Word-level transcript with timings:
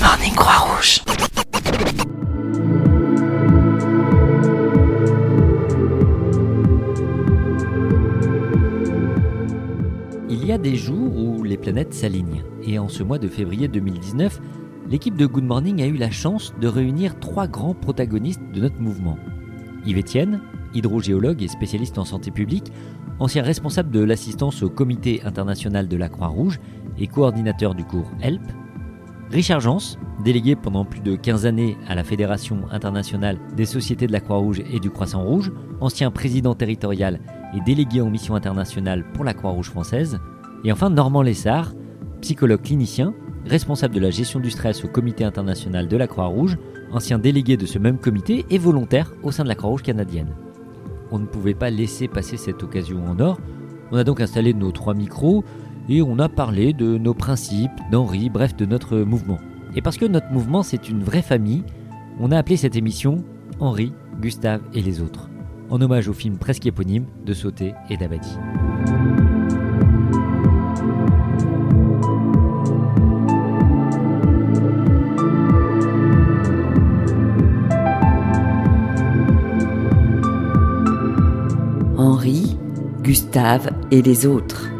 Morning 0.00 0.34
Croix-Rouge. 0.34 1.02
Il 10.30 10.44
y 10.46 10.52
a 10.52 10.58
des 10.58 10.76
jours 10.76 11.16
où 11.16 11.42
les 11.42 11.56
planètes 11.56 11.94
s'alignent. 11.94 12.44
Et 12.62 12.78
en 12.78 12.88
ce 12.88 13.02
mois 13.02 13.18
de 13.18 13.28
février 13.28 13.66
2019, 13.66 14.40
l'équipe 14.88 15.16
de 15.16 15.26
Good 15.26 15.44
Morning 15.44 15.82
a 15.82 15.86
eu 15.86 15.96
la 15.96 16.10
chance 16.10 16.54
de 16.60 16.68
réunir 16.68 17.18
trois 17.18 17.48
grands 17.48 17.74
protagonistes 17.74 18.42
de 18.52 18.60
notre 18.60 18.80
mouvement. 18.80 19.18
Yves 19.84 19.98
Etienne, 19.98 20.40
hydrogéologue 20.74 21.42
et 21.42 21.48
spécialiste 21.48 21.98
en 21.98 22.04
santé 22.04 22.30
publique, 22.30 22.72
ancien 23.18 23.42
responsable 23.42 23.90
de 23.90 24.04
l'assistance 24.04 24.62
au 24.62 24.70
Comité 24.70 25.22
international 25.24 25.88
de 25.88 25.96
la 25.96 26.08
Croix-Rouge 26.08 26.60
et 26.98 27.08
coordinateur 27.08 27.74
du 27.74 27.84
cours 27.84 28.10
HELP. 28.22 28.42
Richard 29.30 29.60
Jans, 29.60 29.98
délégué 30.24 30.56
pendant 30.56 30.86
plus 30.86 31.00
de 31.00 31.14
15 31.14 31.44
années 31.44 31.76
à 31.86 31.94
la 31.94 32.02
Fédération 32.02 32.60
internationale 32.70 33.38
des 33.54 33.66
sociétés 33.66 34.06
de 34.06 34.12
la 34.12 34.20
Croix-Rouge 34.20 34.62
et 34.72 34.80
du 34.80 34.88
Croissant 34.88 35.22
Rouge, 35.22 35.52
ancien 35.80 36.10
président 36.10 36.54
territorial 36.54 37.20
et 37.54 37.60
délégué 37.60 38.00
en 38.00 38.08
mission 38.08 38.34
internationale 38.34 39.04
pour 39.12 39.24
la 39.24 39.34
Croix-Rouge 39.34 39.68
française. 39.68 40.18
Et 40.64 40.72
enfin 40.72 40.88
Normand 40.88 41.20
Lessard, 41.20 41.74
psychologue 42.22 42.62
clinicien, 42.62 43.12
responsable 43.44 43.94
de 43.94 44.00
la 44.00 44.10
gestion 44.10 44.40
du 44.40 44.50
stress 44.50 44.82
au 44.84 44.88
Comité 44.88 45.24
international 45.24 45.88
de 45.88 45.96
la 45.98 46.06
Croix-Rouge, 46.06 46.56
ancien 46.90 47.18
délégué 47.18 47.58
de 47.58 47.66
ce 47.66 47.78
même 47.78 47.98
comité 47.98 48.46
et 48.48 48.56
volontaire 48.56 49.12
au 49.22 49.30
sein 49.30 49.42
de 49.42 49.48
la 49.48 49.54
Croix-Rouge 49.54 49.82
canadienne. 49.82 50.34
On 51.10 51.18
ne 51.18 51.26
pouvait 51.26 51.54
pas 51.54 51.68
laisser 51.68 52.08
passer 52.08 52.38
cette 52.38 52.62
occasion 52.62 53.04
en 53.06 53.20
or. 53.20 53.38
On 53.92 53.98
a 53.98 54.04
donc 54.04 54.22
installé 54.22 54.54
nos 54.54 54.72
trois 54.72 54.94
micros 54.94 55.44
et 55.88 56.02
on 56.02 56.18
a 56.18 56.28
parlé 56.28 56.72
de 56.72 56.98
nos 56.98 57.14
principes, 57.14 57.70
d'Henri, 57.90 58.28
bref 58.28 58.54
de 58.56 58.66
notre 58.66 58.98
mouvement. 58.98 59.38
Et 59.74 59.82
parce 59.82 59.96
que 59.96 60.04
notre 60.04 60.30
mouvement 60.30 60.62
c'est 60.62 60.88
une 60.88 61.02
vraie 61.02 61.22
famille, 61.22 61.64
on 62.20 62.30
a 62.30 62.38
appelé 62.38 62.56
cette 62.56 62.76
émission 62.76 63.24
Henri, 63.60 63.92
Gustave 64.20 64.60
et 64.74 64.82
les 64.82 65.00
autres, 65.00 65.28
en 65.70 65.80
hommage 65.80 66.08
au 66.08 66.12
film 66.12 66.36
presque 66.36 66.66
éponyme 66.66 67.06
de 67.24 67.32
Sauté 67.32 67.74
et 67.90 67.96
d'Abadi. 67.96 68.36
Henri, 81.96 82.56
Gustave 83.02 83.70
et 83.90 84.02
les 84.02 84.26
autres. 84.26 84.77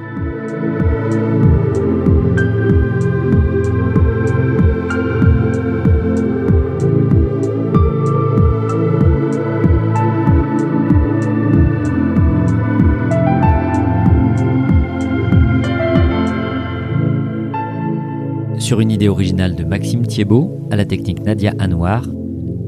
Sur 18.58 18.80
une 18.80 18.90
idée 18.90 19.08
originale 19.08 19.54
de 19.54 19.62
Maxime 19.62 20.04
Thiebaud, 20.04 20.50
à 20.72 20.76
la 20.76 20.84
technique 20.84 21.22
Nadia 21.22 21.54
Anouar, 21.60 22.04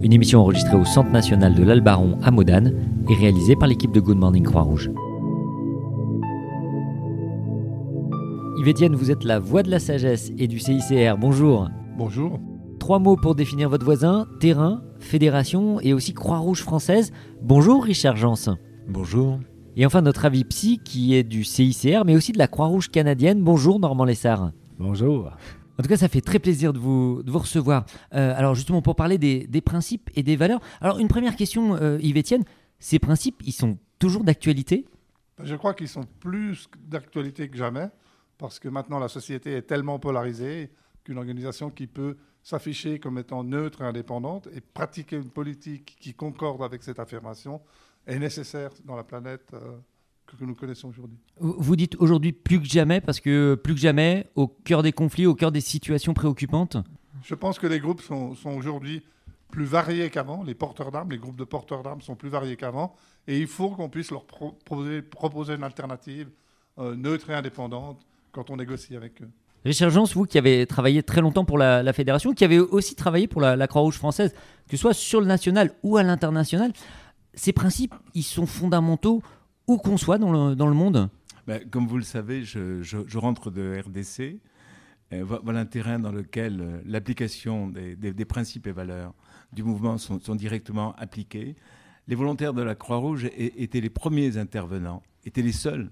une 0.02 0.12
émission 0.12 0.40
enregistrée 0.40 0.76
au 0.76 0.84
Centre 0.84 1.10
national 1.10 1.54
de 1.54 1.64
l'Albaron 1.64 2.16
à 2.22 2.30
Modane 2.30 2.74
et 3.08 3.14
réalisée 3.14 3.56
par 3.56 3.68
l'équipe 3.68 3.90
de 3.90 3.98
Good 3.98 4.16
Morning 4.16 4.44
Croix-Rouge. 4.44 4.90
Yves 8.58 8.68
Etienne, 8.68 8.94
vous 8.94 9.10
êtes 9.10 9.24
la 9.24 9.40
voix 9.40 9.64
de 9.64 9.70
la 9.70 9.80
sagesse 9.80 10.30
et 10.38 10.46
du 10.46 10.60
CICR. 10.60 11.18
Bonjour. 11.18 11.68
Bonjour. 11.98 12.38
Trois 12.78 13.00
mots 13.00 13.16
pour 13.16 13.34
définir 13.34 13.68
votre 13.68 13.84
voisin 13.84 14.26
terrain, 14.38 14.82
fédération 15.00 15.80
et 15.80 15.92
aussi 15.92 16.14
Croix-Rouge 16.14 16.62
française. 16.62 17.10
Bonjour 17.42 17.82
Richard 17.82 18.16
Jans. 18.16 18.56
Bonjour. 18.88 19.40
Et 19.76 19.84
enfin 19.86 20.02
notre 20.02 20.24
avis 20.24 20.44
psy 20.44 20.78
qui 20.84 21.16
est 21.16 21.24
du 21.24 21.42
CICR 21.42 22.04
mais 22.06 22.14
aussi 22.14 22.30
de 22.30 22.38
la 22.38 22.46
Croix-Rouge 22.46 22.90
canadienne. 22.90 23.42
Bonjour 23.42 23.80
Normand 23.80 24.04
Lessard. 24.04 24.52
Bonjour. 24.78 25.30
En 25.80 25.82
tout 25.82 25.88
cas, 25.88 25.96
ça 25.96 26.08
fait 26.08 26.20
très 26.20 26.38
plaisir 26.38 26.74
de 26.74 26.78
vous, 26.78 27.22
recevoir. 27.26 27.86
Euh, 28.12 28.34
alors 28.36 28.54
justement, 28.54 28.82
pour 28.82 28.96
parler 28.96 29.16
des, 29.16 29.60
principes 29.62 30.10
et 30.14 30.22
des 30.22 30.36
valeurs. 30.36 30.60
Alors 30.82 30.98
une 30.98 31.08
première 31.08 31.36
question, 31.36 31.74
euh, 31.74 31.96
Yves 32.02 32.18
Etienne. 32.18 32.44
Ces 32.78 32.98
principes, 32.98 33.40
ils 33.46 33.52
sont 33.52 33.78
toujours 33.98 34.22
d'actualité? 34.22 34.84
Je 35.42 35.54
crois 35.54 35.72
qu'ils 35.72 35.88
sont 35.88 36.04
plus 36.20 36.68
d'actualité 36.76 37.48
que 37.48 37.56
jamais, 37.56 37.88
parce 38.36 38.58
que 38.58 38.68
maintenant 38.68 38.98
la 38.98 39.08
société 39.08 39.54
est 39.54 39.62
tellement 39.62 39.98
polarisée 39.98 40.70
qu'une 41.02 41.16
organisation 41.16 41.70
qui 41.70 41.86
peut 41.86 42.18
s'afficher 42.42 42.98
comme 43.00 43.16
étant 43.16 43.42
neutre 43.42 43.80
et 43.80 43.86
indépendante 43.86 44.48
et 44.54 44.60
pratiquer 44.60 45.16
une 45.16 45.30
politique 45.30 45.96
qui 45.98 46.12
concorde 46.12 46.62
avec 46.62 46.82
cette 46.82 46.98
affirmation 46.98 47.62
est 48.06 48.18
nécessaire 48.18 48.68
dans 48.84 48.96
la 48.96 49.04
planète. 49.04 49.50
Euh, 49.54 49.78
que 50.36 50.44
nous 50.44 50.54
connaissons 50.54 50.88
aujourd'hui. 50.88 51.18
Vous 51.38 51.76
dites 51.76 51.96
aujourd'hui 51.98 52.32
plus 52.32 52.60
que 52.60 52.66
jamais, 52.66 53.00
parce 53.00 53.20
que 53.20 53.54
plus 53.54 53.74
que 53.74 53.80
jamais, 53.80 54.30
au 54.34 54.48
cœur 54.48 54.82
des 54.82 54.92
conflits, 54.92 55.26
au 55.26 55.34
cœur 55.34 55.52
des 55.52 55.60
situations 55.60 56.14
préoccupantes 56.14 56.76
Je 57.22 57.34
pense 57.34 57.58
que 57.58 57.66
les 57.66 57.80
groupes 57.80 58.00
sont, 58.02 58.34
sont 58.34 58.50
aujourd'hui 58.50 59.02
plus 59.50 59.64
variés 59.64 60.10
qu'avant. 60.10 60.42
Les 60.42 60.54
porteurs 60.54 60.90
d'armes, 60.90 61.10
les 61.10 61.18
groupes 61.18 61.36
de 61.36 61.44
porteurs 61.44 61.82
d'armes 61.82 62.00
sont 62.00 62.14
plus 62.14 62.28
variés 62.28 62.56
qu'avant. 62.56 62.94
Et 63.26 63.38
il 63.38 63.46
faut 63.46 63.70
qu'on 63.70 63.88
puisse 63.88 64.10
leur 64.10 64.24
proposer, 64.24 65.02
proposer 65.02 65.54
une 65.54 65.64
alternative 65.64 66.28
euh, 66.78 66.94
neutre 66.94 67.30
et 67.30 67.34
indépendante 67.34 68.00
quand 68.32 68.50
on 68.50 68.56
négocie 68.56 68.96
avec 68.96 69.20
eux. 69.22 69.30
Richard 69.64 69.90
Jans, 69.90 70.04
vous 70.04 70.24
qui 70.24 70.38
avez 70.38 70.66
travaillé 70.66 71.02
très 71.02 71.20
longtemps 71.20 71.44
pour 71.44 71.58
la, 71.58 71.82
la 71.82 71.92
fédération, 71.92 72.32
qui 72.32 72.44
avez 72.44 72.58
aussi 72.58 72.94
travaillé 72.94 73.26
pour 73.26 73.42
la, 73.42 73.56
la 73.56 73.66
Croix-Rouge 73.66 73.96
française, 73.96 74.32
que 74.68 74.76
ce 74.76 74.78
soit 74.78 74.94
sur 74.94 75.20
le 75.20 75.26
national 75.26 75.72
ou 75.82 75.98
à 75.98 76.02
l'international, 76.02 76.72
ces 77.34 77.52
principes, 77.52 77.94
ils 78.14 78.22
sont 78.22 78.46
fondamentaux 78.46 79.22
où 79.70 79.78
qu'on 79.78 79.96
soit 79.96 80.18
dans 80.18 80.32
le, 80.32 80.56
dans 80.56 80.66
le 80.66 80.74
monde 80.74 81.08
ben, 81.46 81.62
Comme 81.70 81.86
vous 81.86 81.96
le 81.96 82.02
savez, 82.02 82.42
je, 82.42 83.16
rentre 83.16 83.52
de 83.52 83.80
RDC. 83.86 84.40
Voilà 85.44 85.60
un 85.60 85.66
terrain 85.66 85.98
dans 85.98 86.12
lequel 86.12 86.60
euh, 86.60 86.80
l'application 86.86 87.68
des, 87.68 87.96
des, 87.96 88.24
principes 88.24 88.68
et 88.68 88.72
valeurs 88.72 89.12
du 89.52 89.64
mouvement 89.64 89.98
sont 89.98 90.34
directement 90.36 90.94
appliquées. 90.96 91.56
Les 92.06 92.14
volontaires 92.14 92.54
de 92.54 92.62
la 92.62 92.76
Croix-Rouge 92.76 93.28
étaient 93.36 93.80
les 93.80 93.90
premiers 93.90 94.36
intervenants, 94.36 95.02
étaient 95.24 95.42
les 95.42 95.52
seuls 95.52 95.90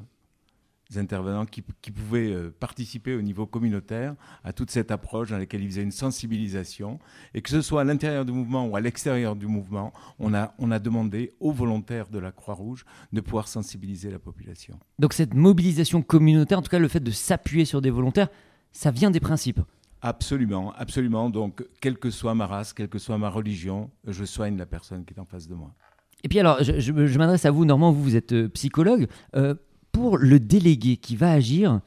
intervenants 0.97 1.44
qui, 1.44 1.62
qui, 1.82 1.91
pouvaient 1.91 2.32
euh, 2.32 2.54
participer 2.59 3.15
au 3.15 3.22
niveau 3.22 3.47
communautaire 3.47 4.15
à 4.43 4.53
toute 4.53 4.71
cette 4.71 4.91
approche 4.91 5.31
dans 5.31 5.38
laquelle 5.38 5.62
ils 5.62 5.69
faisaient 5.69 5.82
une 5.82 5.91
sensibilisation. 5.91 6.99
Et 7.34 7.43
que 7.43 7.50
ce 7.50 7.60
soit 7.60 7.82
à 7.82 7.84
l'intérieur 7.84 8.25
du 8.25 8.32
mouvement 8.32 8.66
ou 8.66 8.76
à 8.76 8.81
l'extérieur 8.81 9.37
du 9.37 9.47
mouvement, 9.47 9.93
on 10.19 10.32
a, 10.32 10.54
on 10.59 10.71
a 10.71 10.78
demandé 10.78 11.34
aux 11.41 11.53
volontaires 11.53 12.09
de 12.09 12.19
la 12.19 12.32
Croix-Rouge 12.32 12.87
de 13.12 13.21
pouvoir 13.21 13.49
sensibiliser 13.49 14.10
la 14.10 14.19
population. 14.19 14.78
Donc 14.99 15.12
cette 15.12 15.34
mobilisation 15.34 16.00
communautaire, 16.00 16.59
en 16.59 16.62
tout 16.62 16.71
cas 16.71 16.78
le 16.78 16.88
fait 16.88 17.00
de 17.00 17.10
s'appuyer 17.10 17.65
sur 17.65 17.82
des 17.82 17.91
volontaires, 17.91 18.28
ça 18.72 18.91
vient 18.91 19.10
des 19.10 19.20
principes 19.20 19.60
Absolument, 20.00 20.72
absolument. 20.76 21.28
Donc, 21.28 21.65
quelle 21.81 21.99
que 21.99 22.10
soit 22.10 22.34
ma 22.34 22.47
race, 22.47 22.72
quelle 22.72 22.88
que 22.88 22.99
soit 22.99 23.19
ma 23.19 23.28
religion, 23.28 23.91
je 24.06 24.25
soigne 24.25 24.56
la 24.56 24.66
personne 24.66 25.05
qui 25.05 25.15
est 25.15 25.19
en 25.19 25.25
face 25.25 25.49
de 25.49 25.55
moi. 25.55 25.75
Et 26.22 26.28
puis 26.28 26.38
alors, 26.38 26.62
je, 26.62 26.78
je, 26.78 27.06
je 27.06 27.19
m'adresse 27.19 27.44
à 27.44 27.50
vous, 27.50 27.65
Normand, 27.65 27.93
vous, 27.93 28.03
vous 28.03 28.16
êtes 28.16 28.32
euh, 28.32 28.49
psychologue. 28.49 29.09
Euh, 29.34 29.55
pour 29.99 30.17
le 30.17 30.39
délégué 30.39 30.97
qui 30.97 31.17
va 31.17 31.33
agir, 31.33 31.81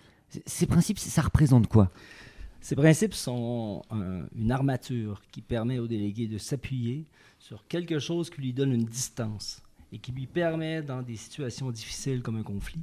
ces 0.46 0.66
principes, 0.66 1.00
ça 1.00 1.22
représente 1.22 1.68
quoi? 1.68 1.92
Ces 2.60 2.76
principes 2.76 3.14
sont 3.14 3.84
un, 3.90 4.26
une 4.36 4.52
armature 4.52 5.22
qui 5.32 5.42
permet 5.42 5.80
au 5.80 5.88
délégué 5.88 6.28
de 6.28 6.38
s'appuyer 6.38 7.06
sur 7.40 7.66
quelque 7.68 8.00
chose 8.00 8.30
qui 8.30 8.42
lui 8.42 8.54
donne 8.54 8.74
une 8.74 8.84
distance 8.84 9.62
et 9.94 9.98
qui 9.98 10.12
lui 10.12 10.28
permet, 10.28 10.82
dans 10.82 11.02
des 11.02 11.16
situations 11.16 11.72
difficiles 11.72 12.22
comme 12.22 12.36
un 12.36 12.44
conflit, 12.44 12.82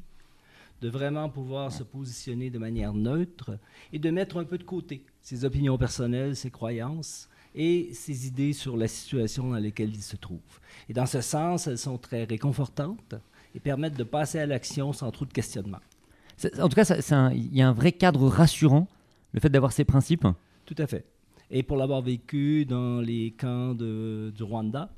de 0.81 0.89
vraiment 0.89 1.29
pouvoir 1.29 1.73
se 1.73 1.83
positionner 1.83 2.49
de 2.49 2.59
manière 2.59 2.95
neutre 2.95 3.59
et 3.93 3.99
de 3.99 4.11
mettre 4.11 4.39
un 4.39 4.45
peu 4.45 4.57
de 4.57 4.65
côté 4.65 5.05
ses 5.21 5.45
opinions 5.45 5.77
personnelles, 5.77 6.37
ses 6.37 6.51
croyances 6.51 7.29
et 7.55 7.91
ses 7.93 8.27
idées 8.27 8.55
sur 8.55 8.79
la 8.79 8.89
situation 8.89 9.51
dans 9.51 9.59
laquelle 9.59 9.95
il 9.95 10.03
se 10.03 10.17
trouve. 10.17 10.61
Et 10.89 10.95
dans 10.95 11.07
ce 11.07 11.21
sens, 11.21 11.67
elles 11.67 11.79
sont 11.79 11.99
très 11.99 12.25
réconfortantes 12.25 13.15
et 13.59 13.61
permettent 13.61 13.99
de 13.99 14.05
passer 14.05 14.39
à 14.39 14.47
l'action 14.47 14.93
sans 14.93 15.11
trop 15.11 15.25
de 15.25 15.33
questionnement. 15.33 15.81
En 16.61 16.69
tout 16.69 16.77
cas, 16.77 16.85
il 17.35 17.57
y 17.57 17.61
a 17.61 17.69
un 17.69 17.73
vrai 17.73 17.91
cadre 17.91 18.29
rassurant, 18.29 18.87
le 19.33 19.41
fait 19.41 19.49
d'avoir 19.49 19.73
ces 19.73 19.85
principes. 19.85 20.25
Tout 20.65 20.77
à 20.79 20.87
fait. 20.87 21.05
Et 21.51 21.65
pour 21.65 21.77
l'avoir 21.77 22.01
vécu 22.01 22.65
dans 22.65 23.01
les 23.01 23.33
camps 23.33 23.75
de, 23.75 24.33
du 24.37 24.45
Rwanda, 24.45 24.91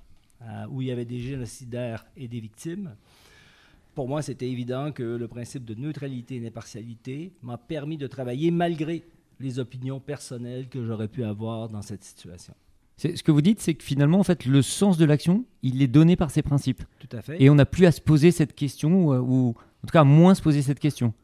euh, 0.43 0.67
où 0.71 0.83
il 0.83 0.89
y 0.89 0.91
avait 0.91 1.07
des 1.07 1.21
génocidaires 1.21 2.05
et 2.19 2.29
des 2.29 2.41
victimes, 2.41 2.95
pour 3.95 4.09
moi, 4.09 4.21
c'était 4.21 4.51
évident 4.51 4.93
que 4.93 5.03
le 5.03 5.27
principe 5.27 5.65
de 5.65 5.75
neutralité 5.75 6.37
et 6.37 6.41
d'impartialité 6.41 7.33
m'a 7.43 7.57
permis 7.57 7.97
de 7.97 8.07
travailler 8.07 8.51
malgré 8.51 9.05
les 9.39 9.59
opinions 9.59 10.01
personnelles 10.01 10.69
que 10.69 10.85
j'aurais 10.85 11.09
pu 11.09 11.25
avoir 11.25 11.71
dans 11.71 11.83
cette 11.83 12.05
situation. 12.05 12.55
Ce 13.01 13.23
que 13.23 13.33
vous 13.33 13.41
dites, 13.41 13.61
c'est 13.61 13.75
que 13.75 13.83
finalement, 13.83 14.19
en 14.19 14.25
fait, 14.25 14.45
le 14.45 14.61
sens 14.61 14.99
de 14.99 15.07
l'action, 15.07 15.47
il 15.63 15.81
est 15.81 15.87
donné 15.87 16.17
par 16.17 16.31
ces 16.31 16.43
principes. 16.43 16.83
Tout 16.99 17.17
à 17.17 17.23
fait. 17.23 17.43
Et 17.43 17.49
on 17.49 17.55
n'a 17.55 17.65
plus 17.65 17.87
à 17.87 17.93
se 17.93 18.01
poser 18.01 18.31
cette 18.31 18.55
question, 18.55 19.07
ou, 19.07 19.15
ou, 19.15 19.49
en 19.51 19.87
tout 19.87 19.93
cas 19.93 20.03
à 20.03 20.05
moins 20.05 20.35
se 20.35 20.43
poser 20.43 20.61
cette 20.61 20.79
question. 20.79 21.15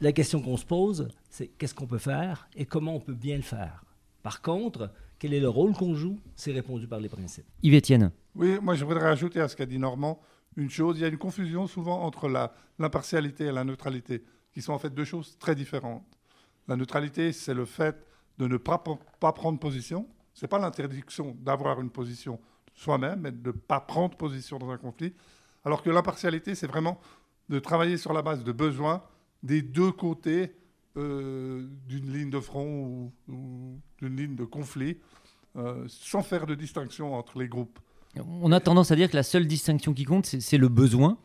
La 0.00 0.12
question 0.12 0.40
qu'on 0.40 0.56
se 0.56 0.64
pose, 0.64 1.08
c'est 1.30 1.48
qu'est-ce 1.48 1.74
qu'on 1.74 1.86
peut 1.86 1.98
faire 1.98 2.48
et 2.54 2.66
comment 2.66 2.94
on 2.94 3.00
peut 3.00 3.14
bien 3.14 3.36
le 3.36 3.42
faire? 3.42 3.84
Par 4.22 4.42
contre, 4.42 4.90
quel 5.18 5.34
est 5.34 5.40
le 5.40 5.48
rôle 5.48 5.72
qu'on 5.72 5.94
joue, 5.94 6.18
c'est 6.36 6.52
répondu 6.52 6.86
par 6.86 7.00
les 7.00 7.08
principes. 7.08 7.46
Yves 7.62 7.74
Etienne. 7.74 8.10
Oui, 8.34 8.58
moi 8.60 8.74
je 8.74 8.84
voudrais 8.84 9.08
ajouter 9.08 9.40
à 9.40 9.48
ce 9.48 9.56
qu'a 9.56 9.66
dit 9.66 9.78
Normand 9.78 10.20
une 10.56 10.70
chose. 10.70 10.98
Il 10.98 11.02
y 11.02 11.04
a 11.04 11.08
une 11.08 11.18
confusion 11.18 11.66
souvent 11.66 12.02
entre 12.02 12.28
l'impartialité 12.78 13.46
et 13.46 13.52
la 13.52 13.64
neutralité, 13.64 14.22
qui 14.52 14.62
sont 14.62 14.72
en 14.72 14.78
fait 14.78 14.90
deux 14.90 15.04
choses 15.04 15.36
très 15.38 15.54
différentes. 15.54 16.04
La 16.68 16.76
neutralité, 16.76 17.32
c'est 17.32 17.54
le 17.54 17.64
fait 17.64 17.96
de 18.38 18.46
ne 18.46 18.56
pas, 18.56 18.82
pas 19.18 19.32
prendre 19.32 19.58
position. 19.58 20.06
Ce 20.34 20.44
n'est 20.44 20.48
pas 20.48 20.58
l'interdiction 20.58 21.36
d'avoir 21.40 21.80
une 21.80 21.90
position 21.90 22.40
soi-même, 22.74 23.20
mais 23.20 23.32
de 23.32 23.48
ne 23.48 23.52
pas 23.52 23.80
prendre 23.80 24.16
position 24.16 24.58
dans 24.58 24.70
un 24.70 24.76
conflit. 24.76 25.14
Alors 25.64 25.82
que 25.82 25.90
l'impartialité, 25.90 26.54
c'est 26.54 26.66
vraiment 26.66 27.00
de 27.48 27.58
travailler 27.58 27.96
sur 27.96 28.12
la 28.12 28.22
base 28.22 28.42
de 28.44 28.52
besoins 28.52 29.02
des 29.42 29.62
deux 29.62 29.92
côtés 29.92 30.56
euh, 30.96 31.66
d'une 31.86 32.12
ligne 32.12 32.30
de 32.30 32.40
front 32.40 33.10
ou, 33.28 33.80
d'une 33.98 34.16
ligne 34.16 34.34
de 34.34 34.44
conflit, 34.44 34.98
euh, 35.56 35.84
sans 35.88 36.22
faire 36.22 36.46
de 36.46 36.54
distinction 36.54 37.14
entre 37.14 37.38
les 37.38 37.48
groupes. 37.48 37.78
On 38.16 38.52
a 38.52 38.60
tendance 38.60 38.90
à 38.90 38.96
dire 38.96 39.10
que 39.10 39.16
la 39.16 39.22
seule 39.22 39.46
distinction 39.46 39.92
qui 39.92 40.04
compte, 40.04 40.26
c'est 40.26 40.58
le 40.58 40.68
besoin. 40.68 41.18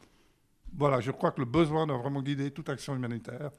Voilà, 0.76 1.00
je 1.02 1.12
crois 1.12 1.32
que 1.32 1.40
le 1.40 1.46
besoin 1.46 1.88
doit 1.88 1.98
vraiment 1.98 2.22
guider 2.22 2.52
toute 2.52 2.70
action 2.70 2.96
humanitaire. 2.96 3.52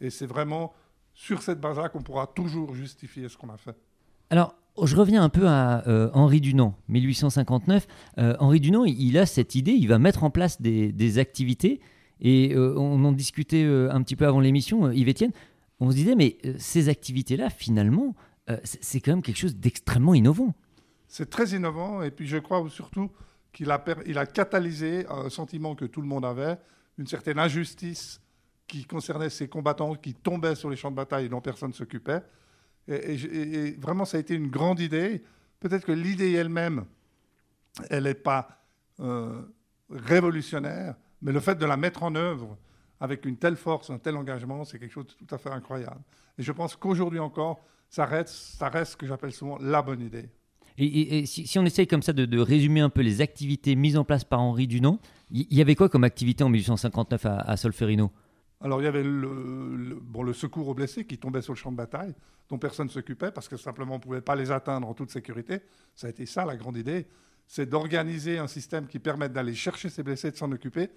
Et 0.00 0.10
c'est 0.10 0.26
vraiment 0.26 0.72
sur 1.12 1.42
cette 1.42 1.60
base-là 1.60 1.88
qu'on 1.88 2.02
pourra 2.02 2.26
toujours 2.26 2.74
justifier 2.74 3.28
ce 3.28 3.36
qu'on 3.36 3.50
a 3.50 3.56
fait. 3.56 3.76
Alors, 4.30 4.54
je 4.82 4.94
reviens 4.96 5.22
un 5.22 5.28
peu 5.28 5.48
à 5.48 5.86
euh, 5.88 6.10
Henri 6.12 6.40
Dunant, 6.40 6.74
1859. 6.88 7.86
Henri 8.38 8.60
Dunant, 8.60 8.84
il, 8.84 9.18
a 9.18 9.26
cette 9.26 9.54
idée, 9.54 9.72
il 9.72 9.88
va 9.88 9.98
mettre 9.98 10.24
en 10.24 10.30
place 10.30 10.60
des, 10.60 11.18
activités. 11.18 11.80
Et 12.20 12.54
on 12.56 13.04
en 13.04 13.12
discutait 13.12 13.64
un 13.64 14.02
petit 14.02 14.16
peu 14.16 14.26
avant 14.26 14.40
l'émission, 14.40 14.90
Yves 14.90 15.08
Etienne 15.08 15.32
on 15.80 15.90
se 15.90 15.96
disait, 15.96 16.14
mais 16.14 16.38
euh, 16.44 16.54
ces 16.58 16.88
activités-là, 16.88 17.50
finalement, 17.50 18.14
euh, 18.50 18.58
c'est 18.64 19.00
quand 19.00 19.12
même 19.12 19.22
quelque 19.22 19.38
chose 19.38 19.56
d'extrêmement 19.56 20.14
innovant. 20.14 20.54
C'est 21.06 21.30
très 21.30 21.50
innovant, 21.50 22.02
et 22.02 22.10
puis 22.10 22.26
je 22.26 22.38
crois 22.38 22.68
surtout 22.68 23.10
qu'il 23.52 23.70
a, 23.70 23.82
a 23.82 24.26
catalysé 24.26 25.06
un 25.08 25.30
sentiment 25.30 25.74
que 25.74 25.84
tout 25.84 26.02
le 26.02 26.08
monde 26.08 26.24
avait, 26.24 26.58
une 26.98 27.06
certaine 27.06 27.38
injustice 27.38 28.20
qui 28.66 28.84
concernait 28.84 29.30
ces 29.30 29.48
combattants 29.48 29.94
qui 29.94 30.14
tombaient 30.14 30.54
sur 30.54 30.68
les 30.68 30.76
champs 30.76 30.90
de 30.90 30.96
bataille 30.96 31.26
et 31.26 31.28
dont 31.28 31.40
personne 31.40 31.70
ne 31.70 31.74
s'occupait. 31.74 32.22
Et, 32.88 33.76
vraiment, 33.80 34.04
ça 34.04 34.16
a 34.16 34.20
été 34.20 34.34
une 34.34 34.48
grande 34.48 34.80
idée. 34.80 35.22
Peut-être 35.60 35.84
que 35.84 35.92
l'idée 35.92 36.32
elle-même, 36.32 36.84
elle 37.90 38.04
n'est 38.04 38.14
pas 38.14 38.62
euh, 39.00 39.42
révolutionnaire, 39.90 40.94
mais 41.22 41.32
le 41.32 41.40
fait 41.40 41.56
de 41.56 41.66
la 41.66 41.76
mettre 41.76 42.02
en 42.02 42.14
œuvre 42.14 42.56
avec 43.00 43.24
une 43.26 43.36
telle 43.36 43.56
force, 43.56 43.90
un 43.90 43.98
tel 43.98 44.16
engagement, 44.16 44.64
c'est 44.64 44.78
quelque 44.78 44.92
chose 44.92 45.06
de 45.06 45.12
tout 45.12 45.34
à 45.34 45.38
fait 45.38 45.50
incroyable. 45.50 46.00
Et 46.38 46.42
je 46.42 46.52
pense 46.52 46.76
qu'aujourd'hui 46.76 47.18
encore, 47.18 47.60
ça 47.88 48.04
reste, 48.04 48.34
ça 48.34 48.68
reste 48.68 48.92
ce 48.92 48.96
que 48.96 49.06
j'appelle 49.06 49.32
souvent 49.32 49.58
la 49.60 49.82
bonne 49.82 50.00
idée. 50.00 50.28
Et, 50.80 51.26
si, 51.26 51.58
on 51.58 51.64
essaye 51.64 51.88
comme 51.88 52.02
ça 52.02 52.12
de, 52.12 52.38
résumer 52.38 52.80
un 52.80 52.88
peu 52.88 53.00
les 53.00 53.20
activités 53.20 53.74
mises 53.74 53.96
en 53.96 54.04
place 54.04 54.22
par 54.22 54.40
Henri 54.40 54.68
Dunant, 54.68 55.00
il 55.30 55.52
y, 55.52 55.60
avait 55.60 55.74
quoi 55.74 55.88
comme 55.88 56.04
activité 56.04 56.44
en 56.44 56.48
1859 56.48 57.26
à, 57.26 57.56
Solferino? 57.56 58.12
Alors 58.60 58.80
il 58.80 58.84
y 58.84 58.88
avait 58.88 59.04
le, 59.04 59.98
bon, 60.00 60.22
le 60.22 60.32
secours 60.32 60.68
aux 60.68 60.74
blessés 60.74 61.04
qui 61.04 61.18
tombaient 61.18 61.42
sur 61.42 61.52
le 61.52 61.58
champ 61.58 61.70
de 61.70 61.76
bataille, 61.76 62.14
dont 62.48 62.58
personne 62.58 62.86
ne 62.86 62.92
s'occupait 62.92 63.30
parce 63.30 63.48
que 63.48 63.56
simplement 63.56 63.94
on 63.94 63.98
ne 63.98 64.02
pouvait 64.02 64.20
pas 64.20 64.34
les 64.34 64.50
atteindre 64.50 64.88
en 64.88 64.94
toute 64.94 65.10
sécurité. 65.10 65.60
Ça 65.94 66.08
a 66.08 66.10
été 66.10 66.26
ça 66.26 66.44
la 66.44 66.56
grande 66.56 66.76
idée, 66.76 67.06
c'est 67.46 67.66
d'organiser 67.66 68.38
un 68.38 68.48
système 68.48 68.86
qui 68.86 68.98
permette 68.98 69.32
d'aller 69.32 69.54
chercher 69.54 69.88
ces 69.88 70.02
blessés, 70.02 70.30
de 70.30 70.36
s'en 70.36 70.50
occuper, 70.50 70.90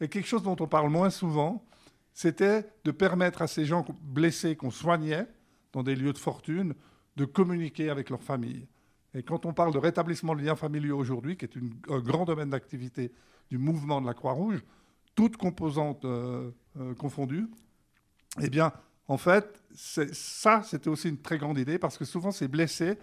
et 0.00 0.08
quelque 0.08 0.26
chose 0.26 0.42
dont 0.42 0.56
on 0.60 0.66
parle 0.66 0.90
moins 0.90 1.10
souvent, 1.10 1.64
c'était 2.12 2.64
de 2.84 2.90
permettre 2.90 3.42
à 3.42 3.46
ces 3.46 3.64
gens 3.64 3.84
blessés 4.02 4.56
qu'on 4.56 4.70
soignait 4.70 5.26
dans 5.72 5.82
des 5.82 5.94
lieux 5.94 6.12
de 6.12 6.18
fortune 6.18 6.74
de 7.16 7.24
communiquer 7.24 7.90
avec 7.90 8.10
leur 8.10 8.22
famille. 8.22 8.66
Et 9.14 9.22
quand 9.22 9.44
on 9.44 9.52
parle 9.52 9.72
de 9.72 9.78
rétablissement 9.78 10.34
de 10.34 10.42
liens 10.42 10.56
familiaux 10.56 10.98
aujourd'hui, 10.98 11.36
qui 11.36 11.44
est 11.44 11.56
un 11.88 11.98
grand 11.98 12.24
domaine 12.24 12.50
d'activité 12.50 13.12
du 13.50 13.58
mouvement 13.58 14.00
de 14.00 14.06
la 14.06 14.14
Croix-Rouge, 14.14 14.62
toutes 15.14 15.36
composantes 15.36 16.04
euh, 16.04 16.50
euh, 16.78 16.94
confondues, 16.94 17.48
eh 18.40 18.48
bien, 18.48 18.72
en 19.08 19.16
fait, 19.16 19.62
ça, 19.74 20.62
c'était 20.62 20.88
aussi 20.88 21.08
une 21.08 21.20
très 21.20 21.38
grande 21.38 21.58
idée, 21.58 21.78
parce 21.78 21.98
que 21.98 22.04
souvent, 22.04 22.30
ces 22.30 22.48
blessés, 22.48 22.96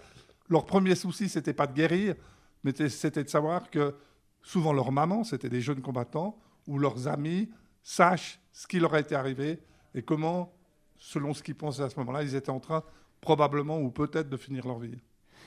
leur 0.50 0.66
premier 0.66 0.96
souci, 0.96 1.28
c'était 1.28 1.54
pas 1.54 1.68
de 1.68 1.74
guérir, 1.74 2.16
mais 2.64 2.74
c'était 2.90 3.24
de 3.24 3.30
savoir 3.30 3.70
que 3.70 3.96
souvent 4.42 4.72
leur 4.72 4.92
maman, 4.92 5.24
c'était 5.24 5.50
des 5.50 5.62
jeunes 5.62 5.82
combattants, 5.82 6.40
où 6.66 6.80
leurs 6.80 7.08
amis 7.08 7.50
sachent 7.84 8.40
ce 8.54 8.68
qui 8.68 8.80
leur 8.80 8.96
été 8.96 9.16
arrivé 9.16 9.60
et 9.94 10.02
comment, 10.02 10.54
selon 10.98 11.34
ce 11.34 11.44
qu'ils 11.44 11.56
pensaient 11.56 11.84
à 11.84 11.90
ce 11.90 11.98
moment-là, 12.00 12.24
ils 12.24 12.36
étaient 12.36 12.50
en 12.50 12.60
train 12.60 12.84
probablement 13.22 13.80
ou 13.80 13.90
peut-être 13.90 14.30
de 14.30 14.38
finir 14.38 14.66
leur 14.68 14.80
vie. 14.80 14.98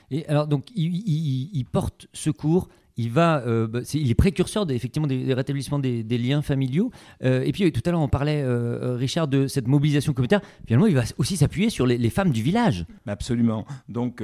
Et 0.09 0.27
alors, 0.27 0.47
donc, 0.47 0.69
il, 0.75 1.65
porte 1.71 2.07
secours. 2.13 2.67
Il, 2.97 3.11
va, 3.11 3.41
euh, 3.45 3.67
bah, 3.67 3.79
il 3.93 4.09
est 4.09 4.15
précurseur 4.15 4.65
des, 4.65 4.75
effectivement 4.75 5.07
des, 5.07 5.33
rétablissements 5.33 5.79
des, 5.79 6.03
liens 6.17 6.41
familiaux. 6.41 6.91
Euh, 7.23 7.43
et 7.43 7.51
puis 7.51 7.71
tout 7.71 7.81
à 7.85 7.91
l'heure, 7.91 8.01
on 8.01 8.07
parlait, 8.07 8.41
euh, 8.43 8.95
Richard, 8.95 9.27
de 9.27 9.47
cette 9.47 9.67
mobilisation 9.67 10.13
communautaire. 10.13 10.41
Finalement, 10.65 10.87
il 10.87 10.95
va 10.95 11.03
aussi 11.17 11.37
s'appuyer 11.37 11.69
sur 11.69 11.85
les, 11.85 12.09
femmes 12.09 12.31
du 12.31 12.41
village. 12.41 12.85
Absolument. 13.07 13.65
Donc, 13.87 14.21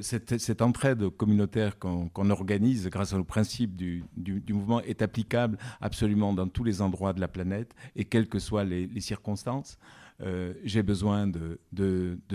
cette, 0.00 0.62
entraide 0.62 1.08
communautaire 1.10 1.78
qu'on 1.78 2.30
organise 2.30 2.88
grâce 2.88 3.12
au 3.12 3.24
principe 3.24 3.76
du, 3.76 4.04
mouvement 4.48 4.80
est 4.82 5.02
applicable 5.02 5.58
absolument 5.80 6.32
dans 6.32 6.48
tous 6.48 6.64
les 6.64 6.82
endroits 6.82 7.12
de 7.12 7.20
la 7.20 7.28
planète 7.28 7.74
et 7.96 8.04
quelles 8.04 8.28
que 8.28 8.38
soient 8.38 8.64
les, 8.64 8.88
circonstances. 9.00 9.78
Euh, 10.22 10.54
j'ai 10.64 10.82
besoin 10.82 11.26
de, 11.26 11.58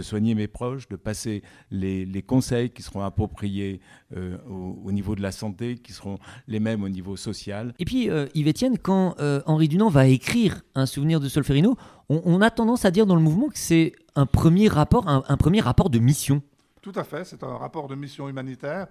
soigner 0.02 0.36
mes 0.36 0.48
proches, 0.48 0.88
de 0.88 0.96
passer 0.96 1.44
les, 1.72 2.24
conseils 2.26 2.70
qui 2.70 2.82
seront 2.82 3.02
appropriés 3.02 3.82
euh, 4.16 4.38
au, 4.48 4.92
niveau 4.92 5.16
de 5.16 5.22
la 5.22 5.32
santé, 5.32 5.78
qui 5.78 5.94
seront 5.94 6.18
les 6.48 6.60
mêmes 6.60 6.84
au 6.84 6.90
niveau 6.90 7.16
social. 7.16 7.74
Et 7.80 7.86
puis, 7.86 8.10
euh, 8.10 8.28
Yves 8.34 8.50
Etienne, 8.50 8.78
quand 8.78 9.16
Henri 9.46 9.68
Dunant 9.68 9.90
va 9.90 10.08
écrire 10.08 10.62
un 10.76 10.86
souvenir 10.86 11.20
de 11.20 11.30
Solferino, 11.30 11.78
on, 12.10 12.42
a 12.42 12.52
tendance 12.52 12.86
à 12.86 12.92
dire 12.92 13.06
dans 13.06 13.16
le 13.16 13.22
mouvement 13.22 13.50
que 13.50 13.58
c'est 13.58 13.94
un 14.16 14.26
premier 14.26 14.68
rapport, 14.68 15.08
un 15.08 15.38
premier 15.38 15.62
rapport 15.62 15.90
de 15.90 16.00
mission. 16.00 16.42
Tout 16.86 16.94
à 16.94 17.04
fait, 17.04 17.26
c'est 17.26 17.42
un 17.42 17.58
rapport 17.58 17.88
de 17.88 17.96
mission 17.96 18.30
humanitaire 18.30 18.86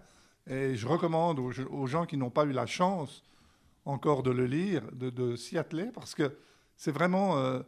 et 0.48 0.74
je 0.74 0.84
recommande 0.88 1.38
aux, 1.38 1.86
gens 1.86 2.06
qui 2.06 2.16
n'ont 2.16 2.28
pas 2.28 2.44
eu 2.44 2.50
la 2.50 2.66
chance 2.66 3.22
encore 3.84 4.24
de 4.24 4.32
le 4.32 4.46
lire, 4.46 4.82
de, 4.92 5.36
s'y 5.36 5.56
atteler 5.56 5.90
parce 5.94 6.12
que 6.16 6.36
c'est 6.76 6.90
vraiment... 6.90 7.38
Euh, 7.38 7.60